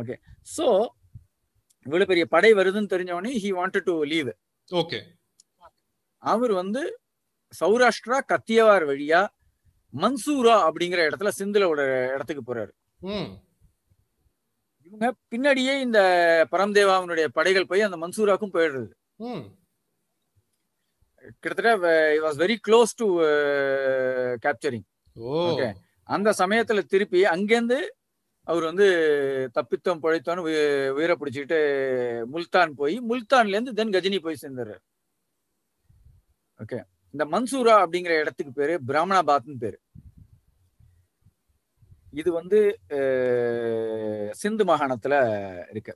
[0.00, 0.14] ஓகே.
[0.54, 0.66] ஸோ
[1.86, 4.30] இவ்வளவு பெரிய படை வருதுன்னு தெரிஞ்ச உடனே he wanted to leave
[4.68, 5.00] okay.
[6.22, 6.82] அவர் வந்து
[7.52, 9.20] சௌராஷ்டிரா கத்தியவார் வழியா
[9.94, 12.72] மன்சூரா அப்படிங்கிற இடத்துல சிந்துல ஒரு இடத்துக்கு போறாரு.
[14.86, 16.00] இவங்க பின்னாடியே இந்த
[16.50, 18.90] பரம்தேவாவினுடைய படைகள் போய் அந்த மன்சூராக்கும் போயிடுறது.
[21.40, 21.72] கிட்டத்தட்ட
[22.20, 23.06] was very close to
[24.42, 25.30] capturing oh.
[25.50, 25.70] Okay.
[26.08, 27.78] அந்த சமயத்துல திருப்பி அங்கேருந்து
[28.46, 28.86] அவர் வந்து
[29.54, 31.58] தப்பித்தோம் பிழைத்தோன்னு உயி- உயிரை பிடிச்சிக்கிட்டு
[32.26, 34.80] முல்தான் போய் முல்தான்ல இருந்து தென் கஜினி போய் சேர்ந்துடுறாரு
[36.58, 36.78] ஓகே
[37.14, 39.78] இந்த மன்சூரா அப்படிங்கிற இடத்துக்கு பேரு பிராமணாபாத்னு பேரு.
[42.20, 42.60] இது வந்து
[44.40, 45.14] சிந்து மாகாணத்துல
[45.72, 45.94] இருக்கு.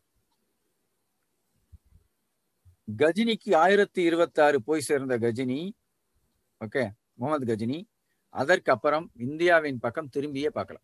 [3.00, 5.61] கஜினிக்கு ஆயிரத்தி இருபத்தி ஆறு போய் சேர்ந்த கஜினி
[6.61, 6.83] ஓகே
[7.20, 7.79] முகமது கஜினி
[8.35, 10.79] அதற்கு அப்புறம் இந்தியாவின் பக்கம் திரும்பியே பார்க்கல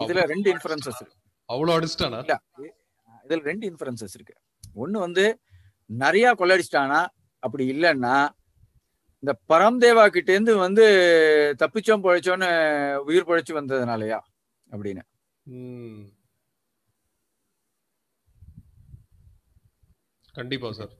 [0.00, 1.18] இதுல ரெண்டு இன்ஃபரன்சஸ் இருக்கு.
[1.48, 2.20] அவ்வளவு அடிச்சிட்டானா?
[3.26, 4.34] இதுல ரெண்டு இன்ஃபரன்சஸ் இருக்கு.
[4.82, 5.24] ஒண்ணு வந்து
[5.86, 7.06] நிறைய கொள்ளடிச்சிட்டானா?
[7.38, 8.28] அப்படி இல்லைன்னா
[9.22, 10.84] இந்த பரம்தேவா கிட்ட இருந்து வந்து
[11.58, 12.48] தப்பிச்சோம் பொழைச்சோன்னு
[12.98, 14.18] உயிர் பொழைச்சு வந்ததுனாலயா?
[14.70, 15.02] அப்படின்னு.
[20.34, 20.92] கண்டிப்பா sir.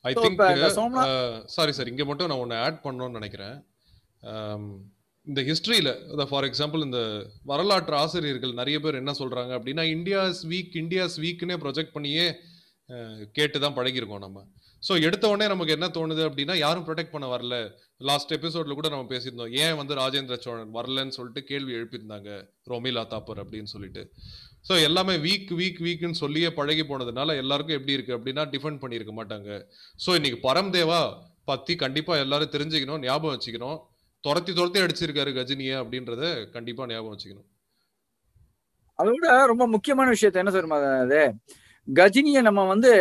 [0.00, 0.40] I think
[1.44, 1.86] sorry sir.
[1.86, 3.56] இங்க மட்டும் நான் ஒன்னு ஆட் பண்ணணும்னு நினைக்கிறேன்.
[4.22, 4.64] Um,
[5.26, 5.90] இந்த ஹிஸ்டரியில
[6.28, 7.00] ஃபார் எக்ஸாம்பிள் இந்த
[7.44, 12.26] வரலாற்று ஆசிரியர்கள் நிறைய பேர் என்ன சொல்றாங்க அப்படின்னா இந்தியாஸ் வீக் இந்தியாஸ் வீக்னே ப்ரொஜெக்ட் பண்ணியே
[13.36, 14.40] கேட்டு தான் பழகிருக்கோம் நம்ம.
[14.82, 17.56] ஸோ எடுத்த உடனே நமக்கு என்ன தோணுது அப்படின்னா யாரும் ப்ரொடெக்ட் பண்ண வரல.
[18.08, 22.30] லாஸ்ட் எபிசோட்ல கூட நம்ம பேசியிருந்தோம் ஏன் வந்து ராஜேந்திர சோழன் வரலன்னு சொல்லிட்டு கேள்வி எழுப்பியிருந்தாங்க
[22.72, 24.02] ரோமிலா தாப்பர் அப்படின்னு சொல்லிட்டு.
[24.68, 29.50] ஸோ எல்லாமே வீக் வீக் வீக்னு சொல்லியே பழகி போனதுனால எல்லாருக்கும் எப்படி இருக்கு அப்படின்னா டிஃபெண்ட் பண்ணியிருக்க மாட்டாங்க.
[30.04, 31.00] ஸோ இன்னைக்கு பரம்தேவா
[31.50, 33.78] பத்தி கண்டிப்பா எல்லாரும் தெரிஞ்சுக்கணும் ஞாபகம் வச்சுக்கணும்.
[34.24, 36.24] துரத்தி துரத்தி அடிச்சிருக்காரு கஜினிய அப்படின்றத
[36.56, 37.48] கண்டிப்பா ஞாபகம் வச்சுக்கணும்.
[38.98, 41.22] அதோட ரொம்ப முக்கியமான விஷயத்த என்ன சொல்லுமா அது?
[41.88, 42.92] கஜினிய நம்ம வந்து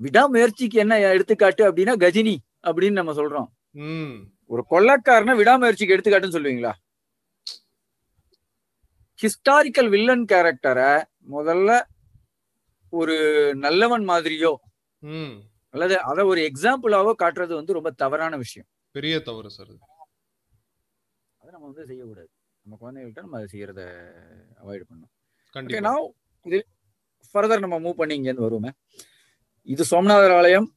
[0.00, 3.48] விடாமுயற்சிக்கு என்ன எடுத்துக்காட்டு அப்படின்னா கஜினி அப்படின்னு நம்ம சொல்றோம்.
[4.46, 6.72] ஒரு கொள்ளக்காரனை விடாமுயற்சிக்கு எடுத்துக்காட்டுன்னு சொல்லுவீங்களா?
[9.18, 10.90] ஹிஸ்டாரிக்கல் வில்லன் கேரக்டரை
[11.30, 11.70] முதல்ல
[12.92, 13.16] ஒரு
[13.56, 14.52] நல்லவன் மாதிரியோ
[15.70, 18.68] அல்லது அதை ஒரு எக்ஸாம்பிளாவோ காட்டுறது வந்து ரொம்ப தவறான விஷயம்.
[18.90, 19.66] பெரிய தவறு சார்.
[19.66, 19.78] அதை.
[21.50, 22.30] நம்ம வந்து செய்யக்கூடாது.
[22.64, 23.80] நம்ம குழந்தைகள்கிட்ட நம்ம அதை செய்யறத
[24.62, 25.12] அவாய்ட் பண்ணணும்.
[25.54, 25.92] கண்டிப்பா.
[26.44, 26.58] இது
[27.32, 28.70] ஃபர்தர் நம்ம மூவ் பண்ணி இங்கேருந்து வருவோமே.
[29.72, 30.68] இது சோமநாதர் ஆலயம்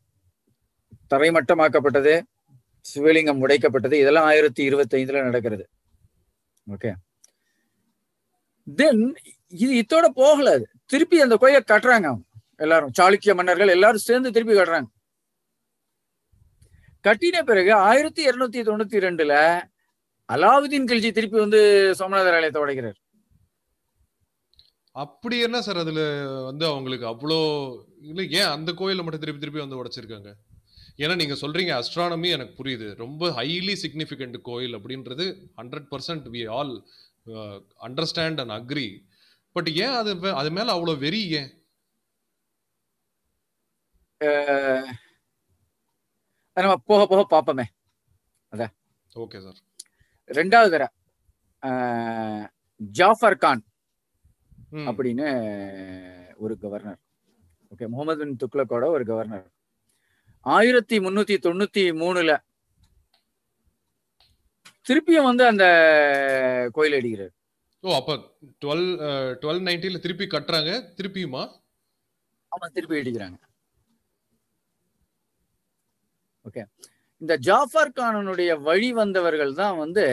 [1.14, 2.14] தரைமட்டமாக்கப்பட்டது
[2.86, 5.66] சிவலிங்கம் உடைக்கப்பட்டது இதெல்லாம் ஆயிரத்தி இருபத்தி ஐந்துல நடக்கிறது.
[6.68, 6.92] ஓகே
[8.80, 9.04] தென்
[9.64, 10.50] இது இத்தோட போகல
[10.92, 12.10] திருப்பி அந்த கோயில கட்டுறாங்க
[12.64, 14.90] எல்லாரும் சாளுக்கிய மன்னர்கள் எல்லாரும் சேர்ந்து திருப்பி கட்டுறாங்க.
[17.06, 19.36] கட்டின பிறகு ஆயிரத்தி இருநூத்தி தொண்ணூத்தி ரெண்டுல
[20.34, 21.62] அலாவுதீன் கில்ஜி திருப்பி வந்து
[22.00, 23.00] சோமநாதர் ஆலயத்தை உடைக்கிறார்.
[24.96, 26.02] அப்படி என்ன சார் அதுல
[26.50, 27.38] வந்து அவங்களுக்கு அவ்வளோ
[28.10, 30.32] இல்ல ஏன் அந்த கோயிலை மட்டும் திருப்பி திருப்பி வந்து உடைச்சிருக்காங்க?
[31.04, 32.88] ஏன்னா நீங்க சொல்றீங்க அஸ்ட்ரானமி எனக்கு புரியுது.
[33.04, 35.26] ரொம்ப ஹைலி சிக்னிஃபிகண்ட் கோயில் அப்படின்றது
[35.60, 36.74] hundred percent we all
[37.88, 38.88] understand and agree
[39.56, 41.50] but ஏன் அது அது மேல அவ்வளோ வெறி ஏன்?
[46.58, 47.66] நம்ம போக போக பார்ப்போமே.
[49.24, 49.60] ஓகே சார்
[50.30, 50.84] ரெண்டாவது தர
[52.80, 53.64] ஜாஃபர் கான்.
[54.90, 55.28] அப்படின்னு
[56.44, 57.00] ஒரு கவர்னர்
[57.72, 59.48] ஓகே முகமது பின் துக்ளக்கோட ஒரு கவர்னர்
[60.46, 62.32] ஆயிரத்தி முன்னூத்தி தொண்ணூத்தி மூணுல
[64.88, 65.66] திருப்பியும் வந்து அந்த
[66.76, 67.34] கோயில் அடிக்கிறார்.
[67.84, 68.16] ஓ அப்ப
[68.64, 68.88] டுவெல்
[69.42, 71.44] டுவெல் நைன்டில திருப்பி கட்டுறாங்க திருப்பியுமா?
[72.52, 73.38] ஆமா திருப்பி அடிக்கிறாங்க.
[76.46, 76.64] ஓகே
[77.22, 80.06] இந்த ஜாஃபர் கானனுடைய வழி வந்தவர்கள் தான் வந்து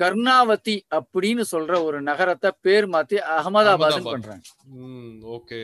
[0.00, 4.02] கர்ணாவதி அப்படின்னு சொல்ற ஒரு நகரத்தை பேர் மாத்தி அகமதாபாத்.
[4.02, 4.42] பண்றாங்க.
[5.36, 5.60] ஓகே.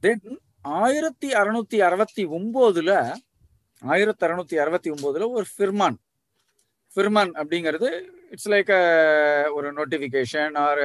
[0.00, 2.92] தென் ஆயிரத்தி அறுநூத்தி அறுபத்தி ஒன்பதுல
[3.82, 5.98] ஆயிரத்தி அறுநூத்தி அறுபத்தி ஒன்பதுல ஒரு ஃபிர்மான்.
[6.96, 7.88] ஃபிர்மான் அப்படிங்கிறது
[8.30, 8.72] இட்ஸ் லைக்
[9.54, 10.82] ஒரு notification or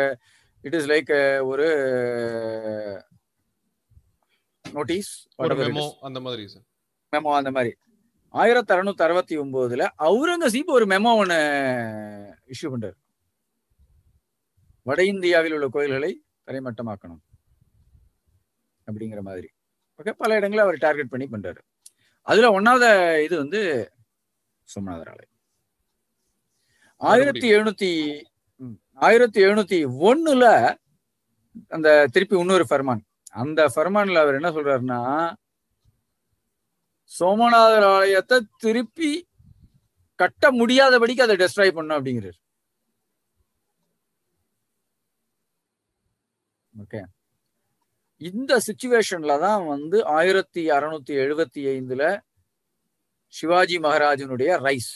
[0.63, 1.11] it is like
[1.45, 1.67] ஒரு
[4.65, 6.45] நோட்டீஸ் மெமோ அந்த மாதிரி
[7.13, 7.73] மெமோ அந்த மாதிரி.
[8.41, 11.37] ஆயிரத்தி அறுநூத்தி அறுபத்தி ஒன்பதுல அவுரங்கசீப் ஒரு மெமோ ஒன்று
[12.53, 12.97] இஷ்யூ பண்றாரு.
[14.87, 16.11] வட இந்தியாவில் உள்ள கோயில்களை
[16.47, 17.21] தரைமட்டமாக்கணும்
[18.87, 19.47] அப்படிங்கிற மாதிரி.
[19.99, 21.61] ஓகே பல இடங்களில் அவர் டார்கெட் பண்ணி பண்றாரு.
[22.27, 22.89] அதுல ஒன்னாவது
[23.25, 23.61] இது வந்து
[24.69, 25.33] சோமநாதர் ஆலயம்.
[27.01, 27.91] ஆயிரத்தி எழுநூத்தி
[29.07, 30.45] ஆயிரத்தி எழுநூத்தி ஒண்ணுல
[31.75, 33.01] அந்த திருப்பி இன்னொரு ஃபர்மான்.
[33.43, 35.01] அந்த ஃபர்மான்ல அவர் என்ன சொல்றாருன்னா
[37.11, 39.11] சோமநாதர் ஆலயத்தை திருப்பி
[40.21, 42.39] கட்ட முடியாதபடிக்கு அதை டெஸ்ட்ராய் பண்ணும் அப்படிங்கிறார்.
[46.73, 47.01] ஓகே
[48.29, 52.03] இந்த சுச்சுவேஷன்ல தான் வந்து ஆயிரத்தி அறுநூத்தி எழுபத்தி ஐந்துல
[53.33, 54.91] சிவாஜி மகாராஜனுடைய ரைஸ்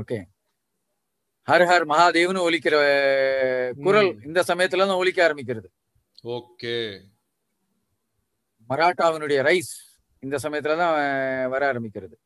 [0.00, 0.18] ஓகே
[1.48, 2.76] ஹர் ஹர் மகாதேவ்னு ஒலிக்கிற
[3.86, 4.10] குரல்.
[4.28, 5.68] இந்த சமயத்துல தான் ஒலிக்க ஆரம்பிக்கிறது.
[6.36, 6.76] ஓகே
[8.72, 9.72] மராட்டாவினுடைய ரைஸ்
[10.22, 10.94] இந்த சமயத்துல தான்
[11.54, 12.16] வர ஆரம்பிக்கிறது.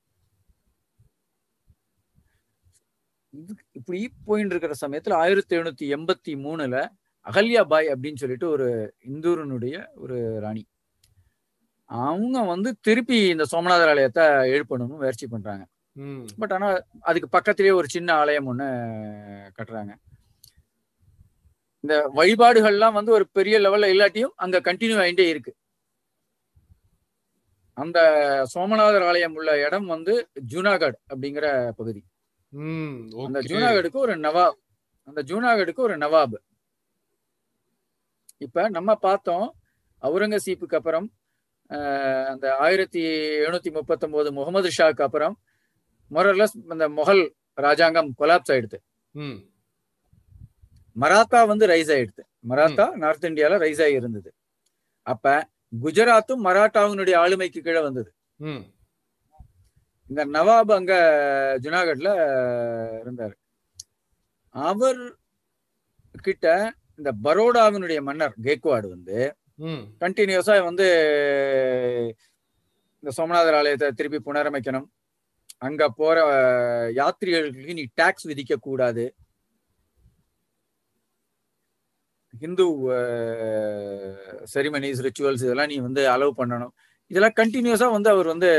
[3.33, 6.77] இது இப்படி போயின்னு இருக்கிற சமயத்துல ஆயிரத்தி எழுநூத்தி எண்பத்தி மூணுல
[7.27, 8.67] அகல்யா பாய் அப்படின்னு சொல்லிட்டு ஒரு
[9.13, 10.63] இந்தூரனுடைய ஒரு ராணி.
[11.91, 15.65] அவங்க வந்து திருப்பி இந்த சோமநாதர் ஆலயத்தை எழுப்பணும்னு முயற்சி பண்றாங்க.
[16.41, 16.69] பட் ஆனா
[17.09, 18.67] அதுக்கு பக்கத்திலேயே ஒரு சின்ன ஆலயம் ஒண்ணு
[19.59, 19.93] கட்டுறாங்க.
[21.85, 25.53] இந்த வழிபாடுகள்லாம் வந்து ஒரு பெரிய லெவல்ல இல்லாட்டியும் அங்க கண்டினியூ ஆயிட்டே இருக்கு.
[27.79, 27.99] அந்த
[28.53, 30.15] சோமநாதர் ஆலயம் உள்ள இடம் வந்து
[30.53, 31.47] ஜூனாகட் அப்படிங்கிற
[31.79, 32.03] பகுதி.
[33.25, 34.59] அந்த ஜூனாகடுக்கு ஒரு நவாப்.
[35.09, 36.37] அந்த ஜூனாகடுக்கு ஒரு நவாப்.
[38.45, 39.49] இப்ப நம்ம பார்த்தோம்
[40.03, 41.09] அவுரங்கசீப்புக்கு அப்புறம்
[42.33, 43.03] அந்த ஆயிரத்தி
[43.45, 45.35] எழுநூத்தி முப்பத்தொன்பது முகமது ஷாக்கு அப்புறம்
[46.11, 47.23] மொரல்லஸ் அந்த முகல்
[47.65, 48.79] ராஜாங்கம் கொலாப்ஸ் ஆயிடுது.
[51.03, 52.23] மராத்தா வந்து ரைஸ் ஆயிடுது.
[52.51, 54.31] மராத்தா நார்த் இந்தியால ரைஸ் ஆகி இருந்தது.
[55.07, 55.35] அப்ப
[55.73, 58.11] குஜராத்தும் மராட்டாவினுடைய ஆளுமைக்கு கீழே வந்தது.
[60.11, 60.93] இந்த நவாப் அங்க
[61.63, 62.11] ஜுனாகட்ல
[63.03, 63.35] இருந்தாரு.
[64.55, 65.01] அவர்
[66.25, 66.47] கிட்ட
[66.99, 69.19] இந்த பரோடாவினுடைய மன்னர் கேக்வாடு வந்து
[70.01, 70.87] கண்டினியூஸா வந்து
[73.03, 74.87] இந்த சோமநாதர் ஆலயத்தை திருப்பி புனரமைக்கணும்.
[75.59, 79.05] அங்க போற அஹ், யாத்ரீகர்களுக்கு நீ டாக்ஸ் விதிக்க கூடாது
[82.41, 82.91] ஹிந்து
[84.55, 86.75] செரிமனிஸ் ரிச்சுவல்ஸ் இதெல்லாம் நீ வந்து அலோவ் பண்ணணும்.
[87.07, 88.51] இதெல்லாம் கண்டினியூஸா வந்து அவர் வந்து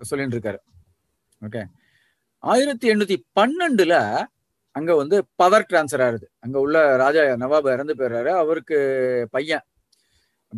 [0.00, 0.58] சொல்லிட்டு இருக்காரு
[1.48, 1.64] ஓகே
[2.38, 4.24] ஆயிரத்தி எண்ணூத்தி பன்னெண்டுல
[4.70, 6.30] அங்க வந்து பவர் டிரான்ஸ்ஃபர் ஆகுது.
[6.38, 8.28] அங்க உள்ள ராஜா நவாப் இறந்து போயிடுறாரு.
[8.28, 8.78] அவருக்கு
[9.30, 9.62] பையன்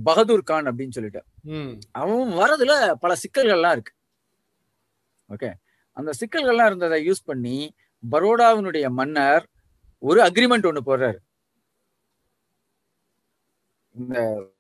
[0.04, 1.22] பகதூர் கான் அப்படின்னு சொல்லிட்டு.
[1.42, 1.72] ம்.
[1.90, 3.92] அவன் வரதுல பல சிக்கல்கள்லாம் இருக்கு.
[5.28, 5.52] ஓகே
[5.92, 7.74] அந்த சிக்கல்கள்லாம் இருந்ததை யூஸ் பண்ணி
[8.10, 9.48] பரோடாவினுடைய மன்னர்
[9.98, 11.18] ஒரு அக்ரிமெண்ட் ஒண்ணு போடுறாரு.
[13.94, 14.18] இந்த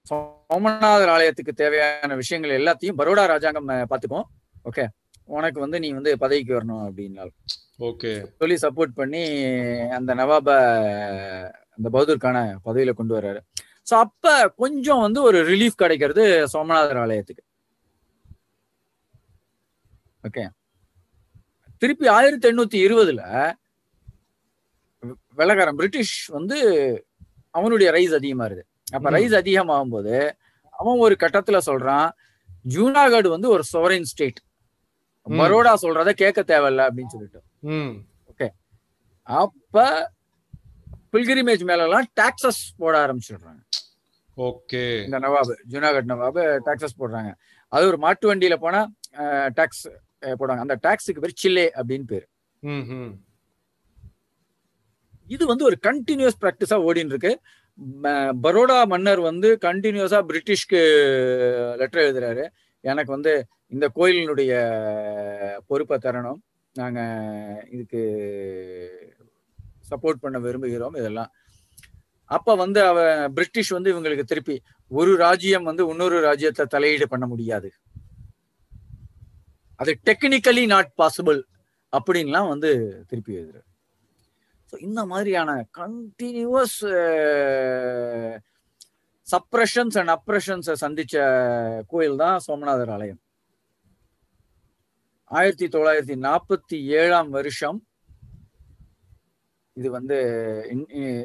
[0.08, 4.26] சோமநாதர் ஆலயத்துக்கு தேவையான விஷயங்கள் எல்லாத்தையும் பரோடா ராஜாங்கம் பாத்துக்கும்
[4.64, 4.84] ஓகே
[5.28, 7.30] உனக்கு வந்து நீ வந்து பதவிக்கு வரணும் அப்படின்னால
[7.88, 9.22] ஓகே சொல்லி சப்போர்ட் பண்ணி
[9.96, 10.48] அந்த நவாப
[11.76, 13.40] அந்த பகதூர் கான பதவியில கொண்டு வர்றாரு.
[13.90, 14.26] ஸோ அப்ப
[14.62, 17.42] கொஞ்சம் வந்து ஒரு ரிலீஃப் கிடைக்கிறது சோமநாதர் ஆலயத்துக்கு.
[20.24, 20.44] ஓகே
[21.82, 23.22] திருப்பி ஆயிரத்தி எண்ணூத்தி இருபதுல
[25.38, 26.58] வெள்ளக்காரன் பிரிட்டிஷ் வந்து
[27.54, 29.10] அவனுடைய ரைஸ் அதிகமாருது அப்ப.
[29.10, 30.36] ரைஸ் அதிகமாகும் போது
[30.70, 32.10] அவன் ஒரு கட்டத்துல சொல்றான்
[32.68, 34.40] ஜூனாகட் வந்து ஒரு சோவரின் ஸ்டேட்.
[35.26, 37.42] பரோடா சொல்றத கேட்க தேவையில்ல அப்படின்னு சொல்லிட்டு.
[37.58, 37.92] ம்.
[39.22, 40.12] அப்ப
[41.12, 43.62] பில்கிரிமேஜ் மேல எல்லாம் டாக்ஸஸ் போட ஆரம்பிச்சிடுறாங்க.
[44.36, 45.04] ஓகே.
[45.04, 47.34] இந்த நவாப் ஜுனாகட் நவாப் டாக்ஸஸ் போடுறாங்க.
[47.68, 48.80] அது ஒரு மாட்டு வண்டியில போனா
[49.54, 49.88] டாக்ஸ்
[50.20, 50.58] போடுவாங்க.
[50.58, 52.28] அந்த டாக்ஸுக்கு பேர் சில்லே அப்படின்னு பேரு.
[55.26, 57.40] இது வந்து ஒரு கண்டினியூஸ் ப்ராக்டிஸா ஓடின்னு இருக்கு.
[58.42, 60.80] பரோடா மன்னர் வந்து கண்டினியூஸா பிரிட்டிஷ்க்கு
[61.76, 62.44] லெட்டர் எழுதுறாரு.
[62.80, 64.52] எனக்கு வந்து இந்த கோயிலினுடைய
[65.66, 66.40] பொறுப்பை தரணும்.
[66.72, 67.00] நாங்க
[67.70, 68.02] இதுக்கு
[69.90, 71.30] சப்போர்ட் பண்ண விரும்புகிறோம் இதெல்லாம்.
[72.24, 77.72] அப்ப வந்து அவ பிரிட்டிஷ் வந்து இவங்களுக்கு திருப்பி ஒரு ராஜ்யம் வந்து இன்னொரு ராஜ்யத்தை தலையீடு பண்ண முடியாது.
[79.76, 81.42] அது டெக்னிக்கலி நாட் பாசிபிள்
[81.92, 82.70] அப்படின்லாம் வந்து
[83.06, 83.68] திருப்பி எழுதுறாரு.
[84.74, 86.78] ஸோ இந்த மாதிரியான கண்டினியூவஸ்
[89.26, 91.14] சப்ரஷன்ஸ் அண்ட் அப்ரஷன்ஸை சந்திச்ச
[91.86, 93.20] கோயில் தான் சோமநாதர் ஆலயம்.
[95.30, 97.78] ஆயிரத்தி தொள்ளாயிரத்தி நாற்பத்தி ஏழாம் வருஷம்
[99.76, 100.18] இது வந்து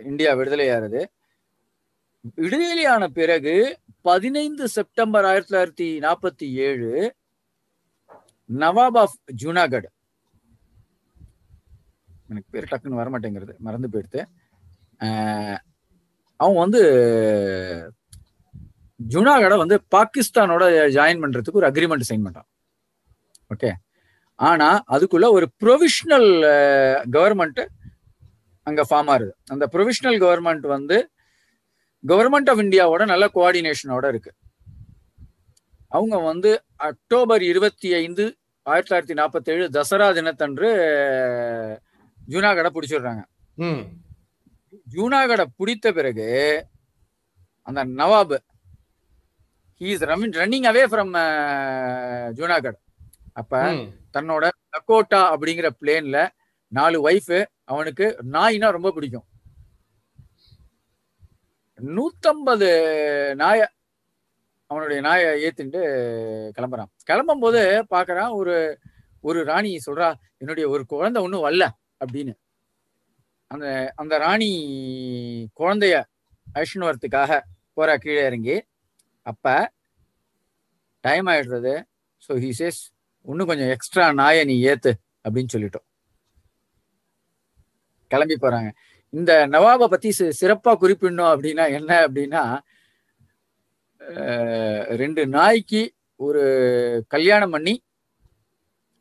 [0.06, 1.02] இந்தியா விடுதலையாகிறது
[2.38, 3.56] விடுதலையான பிறகு
[4.02, 6.92] பதினைந்து செப்டம்பர் ஆயிரத்தி தொள்ளாயிரத்தி நாற்பத்தி ஏழு
[8.50, 9.90] நவாப் ஆஃப் ஜூனாகட்
[12.32, 14.22] எனக்கு பேர் டக்குன்னு வர மாட்டேங்கிறது மறந்து போயிடுத்து.
[16.40, 16.82] அவன் வந்து
[19.14, 20.64] ஜுனாகடை வந்து பாகிஸ்தானோட
[20.98, 22.50] ஜாயின் பண்றதுக்கு ஒரு அக்ரிமெண்ட் சைன் பண்றான்.
[23.54, 23.70] ஓகே
[24.40, 26.30] ஆனா அதுக்குள்ள ஒரு ப்ரொவிஷனல்
[27.16, 27.62] கவர்மெண்ட்
[28.68, 29.32] அங்க ஃபார்ம் ஆகுது.
[29.54, 30.98] அந்த ப்ரொவிஷனல் கவர்மெண்ட் வந்து
[32.04, 34.32] கவர்மெண்ட் ஆஃப் இந்தியாவோட நல்ல கோஆர்டினேஷனோட இருக்கு.
[35.98, 36.52] அவங்க வந்து
[36.90, 38.26] அக்டோபர் இருபத்தி ஐந்து
[38.66, 40.70] ஆயிரத்தி தொள்ளாயிரத்தி நாற்பத்தேழு தசரா தினத்தன்று
[42.32, 43.24] ஜூனாகடை பிடிச்சிடுறாங்க
[44.96, 46.28] ஜூனாகடை பிடித்த பிறகு
[47.68, 48.36] அந்த nawab
[49.82, 51.14] he's running away from
[52.38, 52.80] Junagadh
[53.40, 53.54] அப்ப.
[54.16, 56.20] தன்னோட லக்கோட்டா அப்படிங்கிற பிளேன்ல
[56.72, 57.38] நாலு ஒய்ஃப்
[57.72, 59.26] அவனுக்கு நாய்னா ரொம்ப பிடிக்கும்.
[61.98, 62.70] நூத்தம்பது
[63.42, 63.60] நாய
[64.72, 65.82] அவனுடைய நாயை ஏத்திட்டு
[66.56, 66.92] கிளம்புறான்.
[67.10, 67.62] கிளம்பும் போது
[67.94, 68.56] பாக்குறான் ஒரு
[69.28, 70.10] ஒரு ராணி சொல்றா
[70.42, 71.66] என்னுடைய ஒரு குழந்தை ஒண்ணும் வரல.
[72.02, 72.34] அப்படின்னு.
[73.52, 73.66] அந்த
[74.02, 74.50] அந்த ராணி
[75.60, 75.96] குழந்தைய
[76.56, 77.32] அழிச்சுன்னு வரத்துக்காக
[77.78, 78.56] போறா கீழே இறங்கி.
[79.26, 79.56] அப்ப
[81.04, 81.74] டைம் ஆயிடுறது.
[82.26, 82.82] ஸோ ஹி சேஸ்
[83.26, 84.92] இன்னும் கொஞ்சம் எக்ஸ்ட்ரா நாயை நீ ஏத்து
[85.26, 85.86] அப்படின்னு சொல்லிட்டோம்.
[88.12, 88.70] கிளம்பி போறாங்க.
[89.14, 90.10] இந்த நவாபை பத்தி
[90.42, 92.44] சிறப்பா குறிப்பிடணும் அப்படின்னா என்ன அப்படின்னா
[95.02, 95.82] ரெண்டு நாய்க்கு
[96.26, 96.44] ஒரு
[97.14, 97.74] கல்யாணம் பண்ணி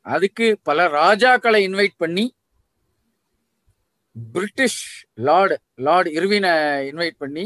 [0.06, 2.24] அதுக்கு பல ராஜாக்களை இன்வைட் பண்ணி
[4.32, 4.82] பிரிட்டிஷ்
[5.14, 6.52] லார்டு லார்டு இர்வினை
[6.90, 7.44] இன்வைட் பண்ணி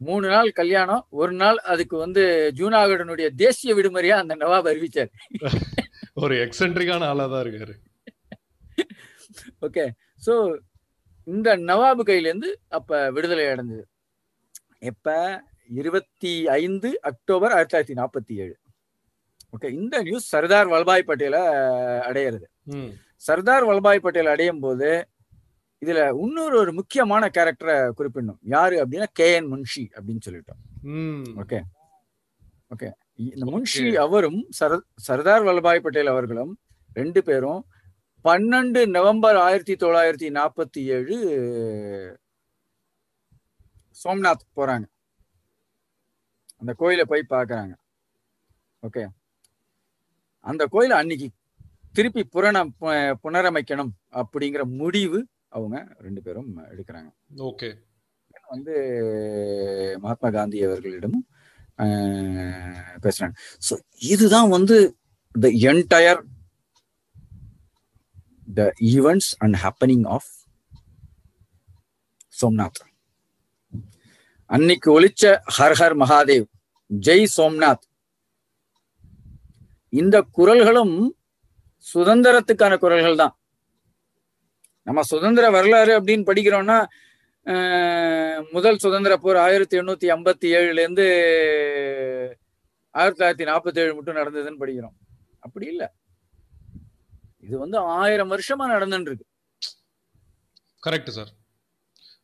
[0.00, 5.10] மூணு நாள் கல்யாணம் ஒரு நாள் அதுக்கு வந்து ஜூனாகடனுடைய தேசிய விடுமுறையா அந்த நவாப் அறிவிச்சார்.
[6.14, 7.74] ஒரு எக்ஸென்ட்ரிக்கான ஆளா தான் இருக்காரு.
[9.66, 9.84] ஓகே
[10.26, 10.34] சோ
[11.24, 13.84] இந்த நவாபு கையிலேருந்து அப்ப விடுதலை அடைஞ்சது.
[14.78, 15.16] எப்ப?
[15.70, 18.54] இருபத்தி ஐந்து அக்டோபர் ஆயிரத்தி தொள்ளாயிரத்தி நாற்பத்தி ஏழு.
[19.56, 21.42] ஓகே இந்த நியூஸ் சர்தார் வல்லபாய் பட்டேலை
[22.08, 22.46] அடையிறது.
[23.16, 24.88] சர்தார் வல்லபாய் பட்டேல் அடையும் போது
[25.84, 28.38] இதுல இன்னொரு ஒரு முக்கியமான கேரக்டரை குறிப்பிடணும்.
[28.40, 30.62] யாரு அப்படின்னா கே என் முன்ஷி அப்படின்னு சொல்லிட்டோம்.
[31.42, 31.60] ஓகே.
[32.74, 32.92] ஓகே.
[33.14, 36.58] இந்த முன்ஷி அவரும் சர சர்தார் வல்லபாய் பட்டேல் அவர்களும்
[36.92, 37.66] ரெண்டு பேரும்
[38.24, 41.16] பன்னெண்டு நவம்பர் ஆயிரத்தி தொள்ளாயிரத்தி நாற்பத்தி ஏழு
[44.04, 44.84] சோம்நாத் போறாங்க.
[46.56, 47.74] அந்த கோயிலை போய் பார்க்கறாங்க.
[48.82, 49.06] ஓகே.
[50.40, 51.30] அந்த கோயிலை அன்னைக்கு
[51.92, 52.68] திருப்பி புரண
[53.22, 57.10] புனரமைக்கணும் அப்படிங்கிற முடிவு அவங்க ரெண்டு பேரும் எடுக்கிறாங்க.
[57.48, 57.68] ஓகே.
[58.52, 58.74] வந்து
[60.02, 61.26] மகாத்மா காந்தி அவர்களிடமும்
[63.04, 63.34] பேசுறாங்க.
[63.66, 63.74] ஸோ
[64.12, 64.76] இதுதான் வந்து
[65.34, 66.20] the entire
[68.58, 68.62] the
[68.94, 70.30] events and happening of
[72.40, 72.80] Somnath
[74.50, 75.22] அன்னைக்கு ஒலிச்ச
[75.58, 76.46] ஹர் ஹர் மகாதேவ்
[76.90, 77.84] ஜெய் சோம்நாத்.
[79.92, 80.96] இந்த குரல்களும்
[81.86, 83.34] சுதந்திரத்துக்கான குரல்கள் தான்.
[84.88, 86.78] நம்ம சுதந்திர வரலாறு அப்படின்னு படிக்கிறோம்னா
[88.52, 91.06] முதல் சுதந்திர போர் ஆயிரத்தி எண்ணூத்தி ஐம்பத்தி ஏழுல இருந்து
[92.94, 94.94] ஆயிரத்தி தொள்ளாயிரத்தி நாற்பத்தி ஏழு மட்டும் நடந்ததுன்னு படிக்கிறோம்.
[95.46, 95.84] அப்படி இல்ல.
[97.46, 99.26] இது வந்து ஆயிரம் வருஷமா நடந்துட்டு இருக்கு
[100.86, 101.30] கரெக்ட் சார்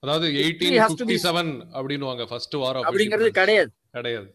[0.02, 3.30] அதாவது எயிட்டீன் ஃபிஃப்டி செவன் அப்படின்னு ஃபர்ஸ்ட் வார் of அப்படிங்கிறது.
[3.40, 3.70] கிடையாது.
[3.96, 4.28] கிடையாது.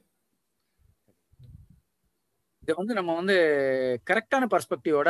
[2.63, 3.35] இதை வந்து நம்ம வந்து
[4.09, 5.09] கரெக்டான பர்ஸ்பெக்டிவோட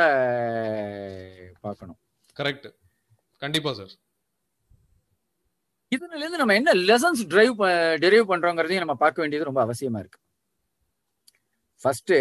[1.64, 1.98] பார்க்கணும்.
[2.36, 2.68] கரெக்ட்
[3.42, 3.92] கண்டிப்பா சார்
[5.92, 7.54] இதுல இருந்து நம்ம என்ன லெசன்ஸ் டிரைவ்
[8.02, 10.20] டெரைவ் பண்றோங்கிறதையும் நம்ம பார்க்க வேண்டியது ரொம்ப அவசியமா இருக்கு.
[11.82, 12.14] ஃபர்ஸ்ட்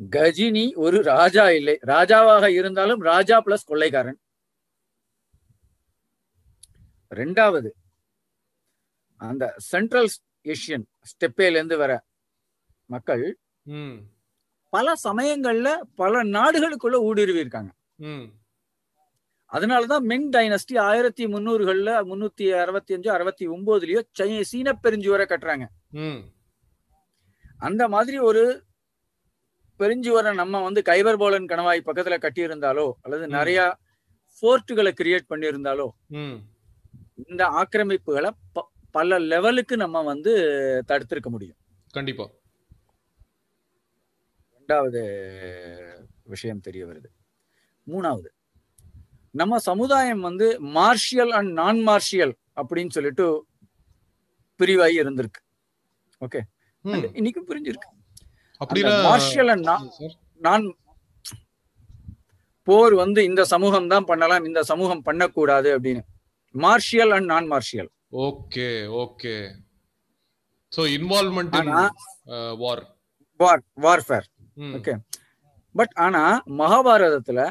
[0.00, 1.74] கஜினி ஒரு ராஜா இல்லை.
[1.92, 4.18] ராஜாவாக இருந்தாலும் ராஜா பிளஸ் கொள்ளைக்காரன்.
[7.12, 7.70] ரெண்டாவது
[9.20, 10.10] அந்த சென்ட்ரல்
[10.54, 11.92] ஏஷியன் ஸ்டெப்பேல இருந்து வர
[12.90, 13.24] மக்கள்
[14.72, 15.68] பல சமயங்கள்ல
[16.00, 17.70] பல நாடுகளுக்குள்ள ஊடுருவி இருக்காங்க
[19.54, 25.66] அதனாலதான் மிங் டைனஸ்டி ஆயிரத்தி முந்நூறுகள்ல முன்னூத்தி அறுபத்தி அஞ்சு அறுபத்தி ஒன்பதுலயோ சீன பெருஞ்சுவரை கட்டுறாங்க.
[27.66, 28.42] அந்த மாதிரி ஒரு
[29.80, 33.24] பெருஞ்சுவரை நம்ம வந்து கைபர் போலன் கணவாய் பக்கத்துல கட்டியிருந்தாலோ அல்லது.
[33.36, 33.60] நிறைய
[34.36, 35.88] ஃபோர்ட்டுகளை கிரியேட் பண்ணியிருந்தாலோ
[37.24, 38.30] இந்த ஆக்கிரமிப்புகளை
[38.96, 40.32] பல லெவலுக்கு நம்ம வந்து
[40.88, 41.58] தடுத்திருக்க முடியும்.
[41.96, 42.24] கண்டிப்பா.
[44.58, 45.02] ரெண்டாவது
[46.32, 47.08] விஷயம் தெரிய வருது.
[47.86, 48.30] மூணாவது
[49.34, 50.46] நம்ம சமுதாயம் வந்து
[50.78, 53.26] மார்ஷியல் அண்ட் நான் மார்ஷியல் அப்படின்னு சொல்லிட்டு
[54.60, 55.40] பிரிவாகி இருந்திருக்கு.
[56.84, 56.94] ம்.
[56.94, 57.88] And இன்னைக்கும் புரிஞ்சிருக்கு.
[59.08, 59.70] மார்ஷியல் அண்ட்
[60.46, 60.64] நான்
[62.66, 66.02] போர் வந்து இந்த சமூகம் தான் பண்ணலாம் இந்த சமூகம் பண்ணக்கூடாது அப்படின்னு.
[66.54, 67.90] Martial and non martial
[68.26, 68.68] okay
[69.02, 69.34] okay
[70.72, 71.72] so involvement in
[72.64, 72.84] war
[73.40, 74.26] war warfare
[74.78, 74.94] okay
[75.74, 76.22] but ஆனா
[76.60, 77.50] மகாபாரதத்துல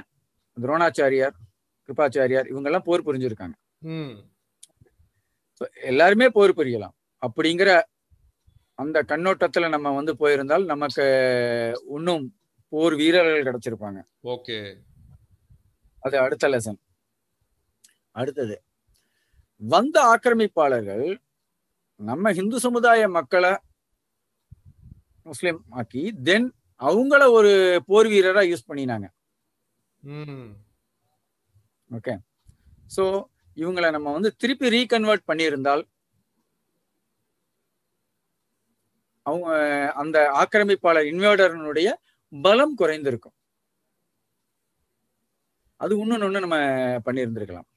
[0.57, 1.35] துரோணாச்சாரியார்
[1.87, 3.53] கிருபாச்சாரியார் இவங்க எல்லாம் போர் புரிஞ்சிருக்காங்க.
[5.83, 6.95] எல்லாருமே போர் புரியலாம்.
[7.21, 7.81] அப்படிங்கிற
[8.75, 11.03] அந்த கண்ணோட்டத்துல நம்ம வந்து போயிருந்தால் நமக்கு
[11.89, 12.37] இன்னும்
[12.69, 14.03] போர் வீரர்கள் கிடைச்சிருப்பாங்க.
[14.23, 14.57] ஓகே.
[15.99, 16.79] அது அடுத்த லெசன்
[18.11, 18.63] அடுத்தது.
[19.55, 21.17] வந்த ஆக்கிரமிப்பாளர்கள்
[21.95, 23.57] நம்ம இந்து சமுதாய மக்களை
[25.23, 29.07] முஸ்லிம் ஆக்கி தென் அவங்கள ஒரு போர் வீரரா யூஸ் பண்ணினாங்க.
[29.99, 30.49] ம்.
[31.89, 32.13] ஓகே
[32.95, 33.03] சோ
[33.57, 35.83] இவங்கள நம்ம வந்து திருப்பி ரீகன்வெர்ட் பண்ணியிருந்தால்
[39.25, 39.49] அவங்க
[40.01, 41.89] அந்த ஆக்கிரமிப்பாளர் இன்வேர்டர்னுடைய
[42.33, 43.35] பலம் குறைந்திருக்கும்.
[45.81, 46.57] அது இன்னொன்னு ஒண்ணு நம்ம
[47.05, 47.67] பண்ணியிருந்திருக்கலாம்.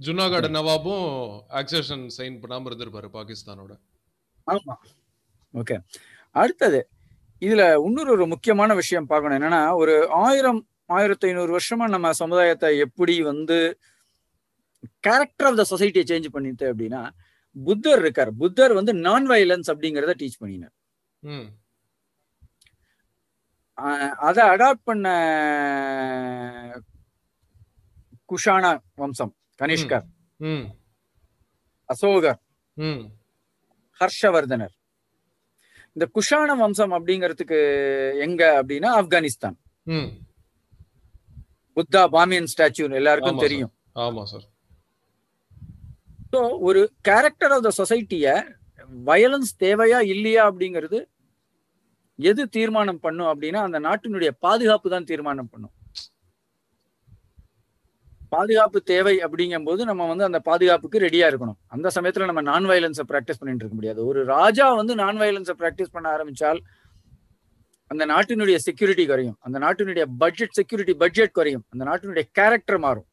[0.00, 1.08] ஜுனாகட் நவாபும்
[1.60, 3.72] ஆக்சேஷன் சைன் பண்ணாம இருந்திருப்பாரு பாகிஸ்தானோட.
[4.46, 4.74] ஆமா.
[5.54, 5.76] ஓகே
[6.34, 6.80] அடுத்தது
[7.42, 9.38] இதுல இன்னொரு ஒரு முக்கியமான விஷயம் பார்க்கணும்.
[9.38, 13.58] என்னன்னா ஒரு ஆயிரம் ஆயிரத்தி ஐநூறு வருஷமா நம்ம சமுதாயத்தை எப்படி வந்து
[15.06, 17.02] கேரக்டர் ஆஃப் த சொசைட்டியை சேஞ்ச் பண்ணிட்டு அப்படின்னா
[17.56, 18.30] புத்தர் இருக்கார்.
[18.42, 20.74] புத்தர் வந்து நான் வயலன்ஸ் அப்படிங்கறத டீச் பண்ணினார்.
[24.28, 25.06] அதை அடாப்ட் பண்ண
[28.32, 28.70] குஷானா
[29.00, 29.32] வம்சம்
[29.62, 30.06] கனிஷ்கர்
[31.88, 32.40] அசோகர்
[34.00, 34.74] ஹர்ஷவர்தனர்.
[35.94, 37.58] இந்த குஷான வம்சம் அப்படிங்கிறதுக்கு
[38.26, 39.56] எங்க அப்படின்னா ஆப்கானிஸ்தான்.
[41.76, 43.44] புத்தா பாமியன் ஸ்டாச்சு எல்லாருக்கும்.
[43.46, 43.72] தெரியும்.
[44.04, 44.44] ஆமா சார்.
[46.32, 48.28] ஸோ ஒரு கேரக்டர் ஆஃப் த சொசைட்டிய
[49.10, 50.98] வயலன்ஸ் தேவையா இல்லையா அப்படிங்கிறது
[52.18, 55.74] எது தீர்மானம் பண்ணும் அப்படின்னா அந்த நாட்டினுடைய பாதுகாப்பு தான் தீர்மானம் பண்ணும்.
[58.34, 61.58] பாதுகாப்பு தேவை அப்படிங்கும்போது நம்ம வந்து அந்த பாதுகாப்புக்கு ரெடியா இருக்கணும்.
[61.74, 64.00] அந்த சமயத்துல நம்ம நான் வயலன்ஸை பிராக்டிஸ் பண்ணிட்டு இருக்க முடியாது.
[64.10, 66.60] ஒரு ராஜா வந்து நான் வயலன்ஸை பிராக்டிஸ் பண்ண ஆரம்பிச்சால்
[67.94, 69.36] அந்த நாட்டினுடைய செக்யூரிட்டி குறையும்.
[69.46, 71.64] அந்த நாட்டினுடைய பட்ஜெட் செக்யூரிட்டி பட்ஜெட் குறையும்.
[71.72, 73.08] அந்த நாட்டினுடைய கேரக்டர் மாறும்.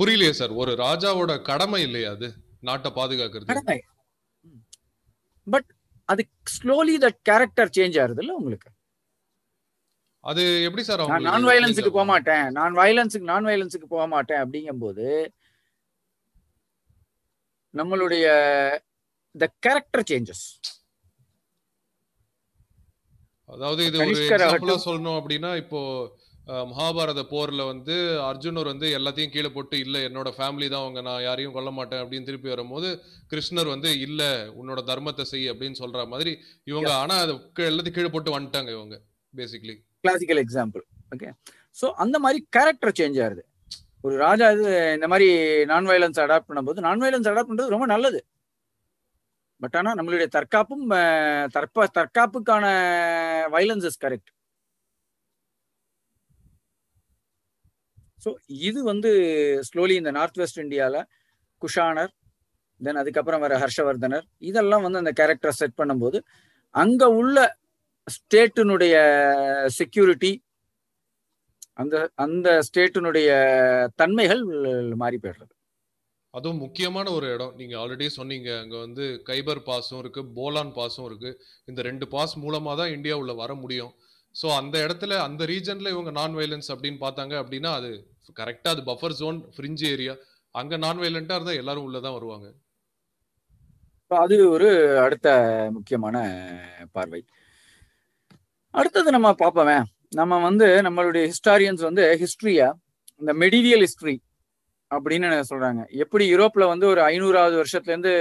[0.00, 0.52] புரியலையே சார்.
[0.62, 2.28] ஒரு ராஜாவோட கடமை இல்லையா அது?
[2.68, 3.48] நாட்டை பாதுகாக்கிறது.
[3.52, 3.78] கடமை.
[5.46, 5.68] பட்
[6.08, 6.22] அது
[6.54, 8.68] ஸ்லோலி தட் கேரக்டர் சேஞ்ச் ஆகுது இல்ல உங்களுக்கு?
[10.24, 12.04] அது எப்படி சார் நான் வயலன்ஸுக்கு போக?
[12.12, 15.08] மாட்டேன் நான் வயலன்ஸுக்கு நான் வயலன்ஸுக்கு போக மாட்டேன் அப்படிங்கும்போது
[17.74, 18.24] நம்மளுடைய
[19.34, 20.44] த கேரக்டர் சேஞ்சஸ்
[23.50, 24.76] அதாவது இது ஒரு எக்ஸாம்பிளா.
[24.84, 25.80] சொல்லணும் அப்படின்னா இப்போ
[26.70, 27.94] மகாபாரத போர்ல வந்து
[28.26, 32.28] அர்ஜுனர் வந்து எல்லாத்தையும் கீழே போட்டு இல்ல என்னோட ஃபேமிலி தான் அவங்க நான் யாரையும் கொல்ல மாட்டேன் அப்படின்னு
[32.28, 32.88] திருப்பி வரும்போது
[33.30, 34.22] கிருஷ்ணர் வந்து இல்ல
[34.60, 36.32] உன்னோட தர்மத்தை செய் அப்படின்னு சொல்ற மாதிரி
[36.66, 37.34] இவங்க ஆனா அது
[37.68, 38.96] எல்லாத்தையும் கீழே போட்டு வந்துட்டாங்க இவங்க
[39.34, 40.84] basically classical example
[41.14, 41.30] okay
[41.76, 43.42] so அந்த மாதிரி கேரக்டர் சேஞ்ச் ஆகுது.
[44.04, 44.64] ஒரு ராஜா இது
[44.96, 45.28] இந்த மாதிரி
[45.70, 48.18] நான் வயலன்ஸ் அடாப்ட் பண்ணும்போது நான் வயலன்ஸ் அடாப்ட் பண்றது ரொம்ப நல்லது.
[49.60, 50.86] பட் ஆனா நம்மளுடைய தற்காப்பும்
[51.56, 52.64] தற்ப தற்காப்புக்கான
[53.50, 54.30] வைலன்ஸ் இஸ் கரெக்ட்
[58.24, 58.30] ஸோ
[58.68, 59.10] இது வந்து
[59.68, 61.00] ஸ்லோலி இந்த நார்த் வெஸ்ட் இந்தியாவில்
[61.62, 62.12] குஷானர்
[62.80, 66.18] தென் அதுக்கப்புறம் வர ஹர்ஷவர்தனர் இதெல்லாம் வந்து அந்த கேரக்டரை செட் பண்ணும்போது
[66.74, 67.38] அங்கே உள்ள
[68.06, 68.94] ஸ்டேட்டினுடைய
[69.78, 70.32] செக்யூரிட்டி
[71.74, 73.28] அந்த அந்த ஸ்டேட்டினுடைய
[74.00, 74.42] தன்மைகள்
[75.02, 75.52] மாறி போயிடுறது.
[76.38, 77.52] அதுவும் முக்கியமான ஒரு இடம்.
[77.60, 78.50] நீங்கள் ஆல்ரெடி சொன்னீங்க.
[78.62, 81.38] அங்கே வந்து கைபர் பாஸும் இருக்குது போலான் பாஸும் இருக்குது
[81.70, 83.92] இந்த ரெண்டு பாஸ் மூலமாக தான் இந்தியா உள்ள வர முடியும்.
[84.34, 87.90] ஸோ அந்த இடத்துல அந்த ரீஜனில் இவங்க நான் வயலன்ஸ் அப்படின்னு பார்த்தாங்க அப்படின்னா அது
[88.40, 90.14] கரெக்டாக அது பஃபர் ஜோன் ஃப்ரிஞ்ச் ஏரியா
[90.60, 92.46] அங்கே நான் வயலண்டா இருந்தால் எல்லாரும் உள்ளதான் வருவாங்க.
[94.10, 94.68] அது ஒரு
[95.04, 95.28] அடுத்த
[95.76, 96.16] முக்கியமான
[96.96, 97.20] பார்வை.
[98.74, 99.78] அடுத்தது நம்ம பார்ப்போமே.
[100.20, 102.68] நம்ம வந்து நம்மளுடைய ஹிஸ்டாரியன்ஸ் வந்து ஹிஸ்ட்ரியா
[103.20, 104.14] இந்த மெடீரியல் ஹிஸ்ட்ரி
[104.96, 105.82] அப்படின்னு சொல்றாங்க.
[106.04, 108.12] எப்படி யூரோப்ல வந்து ஒரு ஐநூறாவது வருஷத்துல இருந்து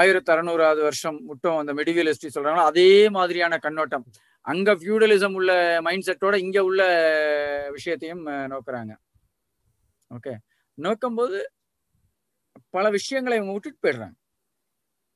[0.00, 4.04] ஆயிரத்தி அறநூறாவது வருஷம் மட்டும் அந்த மெடிவியல் ஹிஸ்டரி சொல்றாங்களோ அதே மாதிரியான கண்ணோட்டம்.
[4.46, 5.52] அங்க ஃபியூடலிசம் உள்ள
[5.86, 6.82] மைண்ட் செட்டோட இங்க உள்ள
[7.76, 8.92] விஷயத்தையும் நோக்குறாங்க.
[10.10, 10.32] ஓகே
[10.78, 11.38] நோக்கும்போது
[12.76, 14.16] பல விஷயங்களை இவங்க விட்டுட்டு போயிடுறாங்க.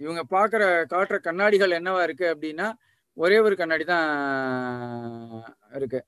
[0.00, 2.68] இவங்க பார்க்குற காட்டுற கண்ணாடிகள் என்னவா இருக்கு அப்படின்னா
[3.16, 4.08] ஒரே ஒரு கண்ணாடி தான்
[5.78, 6.00] இருக்கு.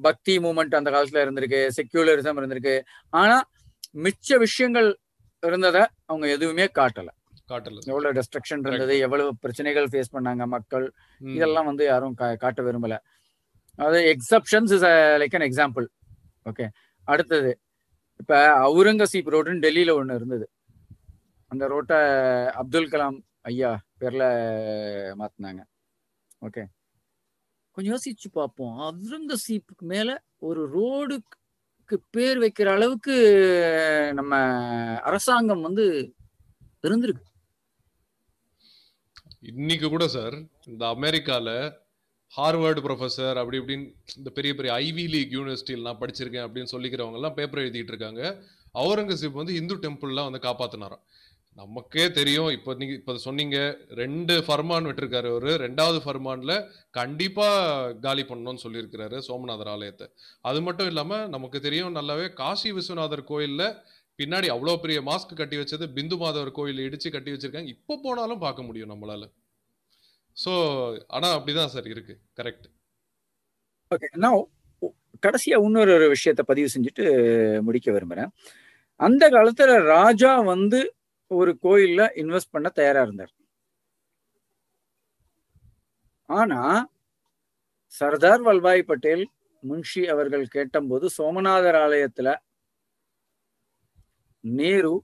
[0.00, 2.80] பக்தி மூமெண்ட் அந்த காலத்துல இருந்திருக்கு செக்யூலரிசம் இருந்திருக்கு.
[3.10, 3.50] ஆனா
[3.94, 4.98] மிச்ச விஷயங்கள்
[5.40, 7.08] இருந்ததை அவங்க எதுவுமே காட்டல.
[7.48, 7.78] காட்டல.
[7.78, 10.92] எவ்வளவு டெஸ்ட்ரக்ஷன் இருந்தது எவ்வளவு பிரச்சனைகள் ஃபேஸ் பண்ணாங்க மக்கள்.
[11.34, 12.98] இதெல்லாம் வந்து யாரும் கா- காட்ட விரும்பல.
[13.76, 15.86] அது exceptions is like an example
[16.44, 16.68] okay
[17.04, 17.60] அடுத்தது
[18.16, 20.50] இப்ப அவுரங்கசீப் ரோடுன்னு டெல்லியில ஒண்ணு இருந்தது.
[21.46, 21.96] அந்த ரோட்டை
[22.46, 24.22] அப்துல் கலாம் ஐயா பேர்ல
[25.18, 25.64] மாத்தினாங்க.
[26.40, 26.64] ஓகே
[27.78, 28.76] கொஞ்சம் யோசிச்சு பார்ப்போம்.
[28.78, 33.16] அவுரங்கசீப்புக்கு மேல ஒரு ரோடுக்கு பேர் வைக்கிற அளவுக்கு
[34.14, 34.36] நம்ம
[35.00, 35.84] அரசாங்கம் வந்து
[36.86, 37.24] இருந்திருக்கு.
[39.40, 41.48] இன்னைக்கு கூட சார் இந்த அமெரிக்கால
[42.36, 47.34] ஹார்வர்டு ப்ரொஃபஸர் அப்படி இப்படின்னு இந்த பெரிய பெரிய ஐவி லீக் யூனிவர்சிட்டியில் நான் படிச்சிருக்கேன் அப்படின்னு சொல்லிக்கிறவங்க எல்லாம்
[47.34, 48.22] பேப்பர் எழுதிட்டு இருக்காங்க.
[48.74, 51.04] அவுரங்கசீப் வந்து இந்து டெம்பிள்லாம் வந்து காப்பாத்தினாராம்.
[51.58, 52.48] நமக்கே தெரியும்.
[52.56, 53.58] இப்போ நீங்க இப்போ சொன்னீங்க
[54.00, 55.52] ரெண்டு ஃபர்மான் விட்டுருக்காரு அவரு.
[55.64, 56.54] ரெண்டாவது ஃபர்மான்ல
[56.98, 57.48] கண்டிப்பா
[58.06, 60.06] காலி பண்ணணும்னு சொல்லியிருக்கிறாரு சோமநாதர் ஆலயத்தை.
[60.50, 63.64] அது மட்டும் இல்லாம நமக்கு தெரியும் நல்லாவே காசி விஸ்வநாதர் கோயில்ல
[64.18, 67.72] பின்னாடி அவ்வளோ பெரிய மாஸ்க் கட்டி வச்சது பிந்து மாதவர் கோயில் இடிச்சு கட்டி வச்சிருக்காங்க.
[67.76, 69.24] இப்போ போனாலும் பார்க்க முடியும் நம்மளால.
[70.36, 70.52] ஸோ
[71.16, 72.14] ஆனால் அப்படிதான் சார் இருக்கு.
[72.40, 72.66] கரெக்ட்.
[73.90, 74.38] ஓகே நான்
[75.26, 77.04] கடைசியா இன்னொரு ஒரு விஷயத்த பதிவு செஞ்சுட்டு
[77.66, 78.30] முடிக்க விரும்புறேன்.
[79.00, 80.80] அந்த காலத்துல ராஜா வந்து
[81.30, 83.32] ஒரு கோயில்ல இன்வெஸ்ட் பண்ண தயாரா இருந்தார்.
[86.28, 86.60] ஆனா
[87.94, 89.24] சர்தார் வல்லபாய் பட்டேல்
[89.62, 92.28] முன்ஷி அவர்கள் கேட்டபோது சோமநாதர் ஆலயத்துல
[94.44, 94.94] நேரு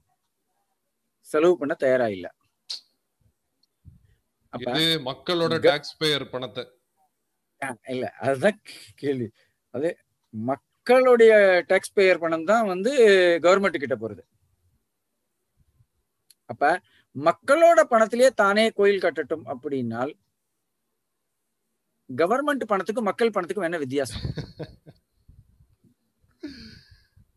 [1.27, 2.27] செலவு பண்ண தயாரா இல்ல.
[5.09, 6.63] மக்களோட டாக்ஸ் பேயர் பணத்தை.
[7.93, 8.59] இல்ல அதுதான்
[8.95, 9.27] கேள்வி.
[9.73, 9.89] அது
[10.33, 11.33] மக்களுடைய
[11.67, 12.91] டாக்ஸ் பேயர் பணம் தான் வந்து
[13.45, 14.23] கவர்மெண்ட் கிட்ட போறது.
[16.49, 16.81] அப்ப
[17.15, 20.11] மக்களோட பணத்திலேயே தானே கோயில் கட்டட்டும் அப்படின்னால்
[22.09, 24.23] கவர்மெண்ட் பணத்துக்கும் மக்கள் பணத்துக்கும் என்ன வித்தியாசம்?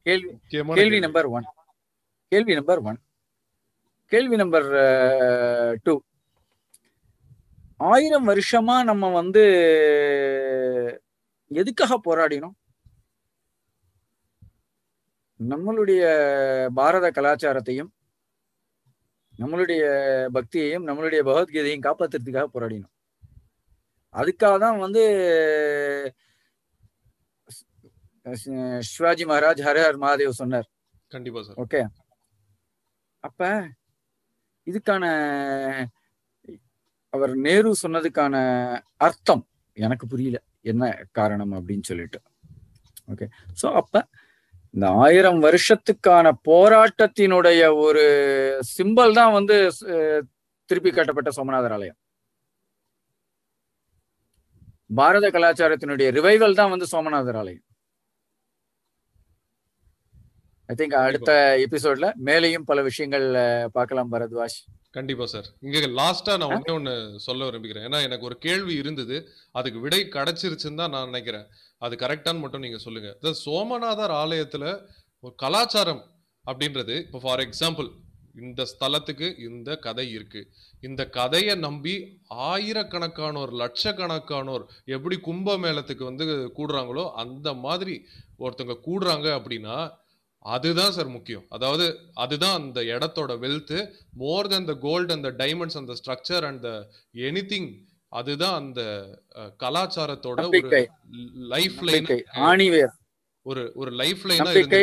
[0.06, 0.30] கேள்வி
[0.78, 0.98] கேள்வி.
[1.06, 1.46] நம்பர் ஒன்
[2.32, 2.98] கேள்வி நம்பர் ஒன்
[4.12, 4.68] கேள்வி நம்பர்
[5.86, 5.94] டூ
[7.90, 9.42] ஆயிரம் வருஷமா நம்ம வந்து
[11.61, 12.56] எதுக்காக போராடினோம்?
[15.40, 16.02] நம்மளுடைய
[16.78, 17.90] பாரத கலாச்சாரத்தையும்
[19.41, 19.82] நம்மளுடைய
[20.36, 22.95] பக்தியையும் நம்மளுடைய பகவத்கீதையும் காப்பாத்துறதுக்காக போராடினோம்.
[24.14, 25.03] அதுக்காக தான் வந்து
[28.93, 30.68] சிவாஜி மகாராஜ் ஹர ஹர் மகாதேவ் சொன்னார்.
[31.12, 31.59] கண்டிப்பா சார்.
[31.64, 31.80] ஓகே?
[33.24, 33.51] அப்ப
[34.66, 35.05] இதுக்கான
[37.12, 38.34] அவர் நேரு சொன்னதுக்கான
[39.07, 39.45] அர்த்தம்
[39.76, 40.39] எனக்கு புரியல.
[40.70, 40.84] என்ன
[41.18, 42.18] காரணம் அப்படின்னு சொல்லிட்டு.
[43.12, 43.26] ஓகே?
[43.61, 44.03] சோ அப்ப
[44.74, 48.04] இந்த ஆயிரம் வருஷத்துக்கான போராட்டத்தினுடைய ஒரு
[48.74, 49.56] சிம்பல் தான் வந்து
[50.70, 51.98] திருப்பி கட்டப்பட்ட சோமநாதர் ஆலயம்.
[54.98, 57.64] பாரத கலாச்சாரத்தினுடைய ரிவைவல் தான் வந்து சோமநாதர் ஆலயம்.
[60.70, 61.32] ஐ திங்க் அடுத்த
[61.66, 63.26] எபிசோட்ல மேலேயும் பல விஷயங்கள்
[63.76, 64.58] பார்க்கலாம் பரத்வாஜ்.
[64.96, 66.94] கண்டிப்பா சார் இங்க லாஸ்டா நான் ஒண்ணே ஒண்ணு
[67.26, 67.86] சொல்ல விரும்புகிறேன்.
[67.88, 69.16] ஏன்னா எனக்கு ஒரு கேள்வி இருந்தது.
[69.58, 71.46] அதுக்கு விடை கிடைச்சிருச்சுன்னு தான் நான் நினைக்கிறேன்.
[71.82, 74.70] அது கரெக்டான்னு மட்டும் நீங்கள் சொல்லுங்கள் சோமநாதர் ஆலயத்தில்
[75.24, 76.02] ஒரு கலாச்சாரம்
[76.44, 77.88] அப்படின்றது இப்போ ஃபார் எக்ஸாம்பிள்
[78.40, 80.40] இந்த ஸ்தலத்துக்கு இந்த கதை இருக்கு.
[80.80, 81.94] இந்த கதையை நம்பி
[82.50, 84.64] ஆயிரக்கணக்கானோர் லட்சக்கணக்கானோர்
[84.94, 86.26] எப்படி கும்பமேளத்துக்கு வந்து
[86.58, 87.94] கூடுறாங்களோ அந்த மாதிரி
[88.38, 89.76] ஒருத்தவங்க கூடுறாங்க அப்படின்னா
[90.44, 91.44] அதுதான் சார் முக்கியம்.
[91.48, 91.86] அதாவது
[92.24, 93.78] அதுதான் அந்த இடத்தோட wealth
[94.22, 96.72] more then the gold and the diamonds அந்த ஸ்ட்ரக்சர் அண்ட் த
[97.28, 97.68] எனிதிங்
[98.12, 98.80] அதுதான் அந்த
[99.62, 100.80] கலாச்சாரத்தோட ஒரு
[101.54, 102.09] லைஃப் லைன்
[102.50, 102.94] ஆணிவேர்.
[103.46, 104.82] ஒரு ஒரு லைஃப் லைனா நம்பிக்கை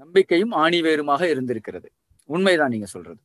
[0.00, 1.88] நம்பிக்கையும் ஆணிவேருமாக இருந்திருக்கிறது.
[2.28, 3.20] உண்மைதான் நீங்க சொல்றது.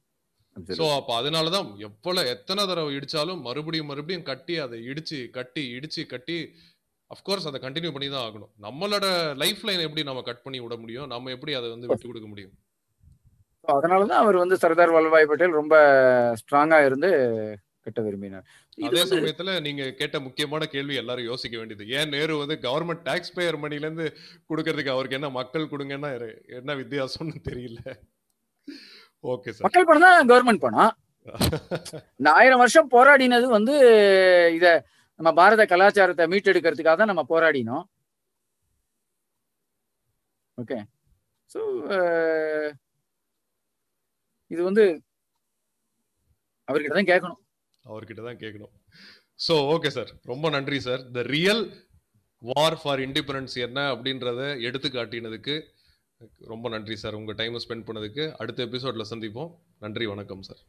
[0.79, 6.37] சோ அப்ப அதனாலதான் எவ்வளவு எத்தனை தடவை இடிச்சாலும் மறுபடியும் மறுபடியும் கட்டி அதை இடிச்சு கட்டி இடிச்சு கட்டி
[7.11, 8.51] அஃப்கோர்ஸ் அதை கண்டினியூ பண்ணி தான் ஆகணும்.
[8.65, 9.05] நம்மளோட
[9.43, 11.07] லைஃப் லைன் எப்படி நம்ம கட் பண்ணி விட முடியும்?
[11.13, 12.55] நம்ம எப்படி அதை வந்து விட்டு கொடுக்க முடியும்?
[13.65, 15.75] அதனாலதான் அவர் வந்து சர்தார் வல்லபாய் பட்டேல் ரொம்ப
[16.41, 17.11] ஸ்ட்ராங்கா இருந்து
[17.87, 18.45] கட்ட விரும்பினார்.
[18.87, 21.85] அதே சமயத்துல நீங்க கேட்ட முக்கியமான கேள்வி எல்லாரும் யோசிக்க வேண்டியது.
[21.97, 24.07] ஏன் நேரு வந்து கவர்மெண்ட் டாக்ஸ் பேயர் மணில இருந்து
[24.51, 26.11] கொடுக்கறதுக்கு அவருக்கு என்ன மக்கள் கொடுங்கன்னா
[26.59, 27.81] என்ன வித்தியாசம்னு தெரியல.
[29.33, 30.93] ஓகே சார் மக்கள் பணம் தான் கவர்மெண்ட் பணம்.
[32.19, 33.73] இந்த ஆயிரம் வருஷம் போராடினது வந்து
[34.57, 34.67] இத
[35.19, 37.85] நம்ம பாரத கலாச்சாரத்தை மீட்டெடுக்கிறதுக்காக தான் நம்ம போராடினோம்.
[40.61, 40.77] ஓகே
[41.53, 41.59] ஸோ
[44.53, 44.83] இது வந்து
[46.67, 47.41] அவர்கிட்ட தான் கேட்கணும்.
[47.89, 48.73] அவர்கிட்ட தான் கேட்கணும்.
[49.47, 51.63] ஸோ ஓகே சார் ரொம்ப நன்றி sir the real
[52.49, 55.55] war for independence என்ன அப்படின்றத எடுத்து காட்டினதுக்கு
[56.51, 58.25] ரொம்ப நன்றி சார் உங்கள் டைமை ஸ்பெண்ட் பண்ணதுக்கு.
[58.41, 59.51] அடுத்த எபிசோடில் சந்திப்போம்.
[59.85, 60.63] நன்றி வணக்கம் சார்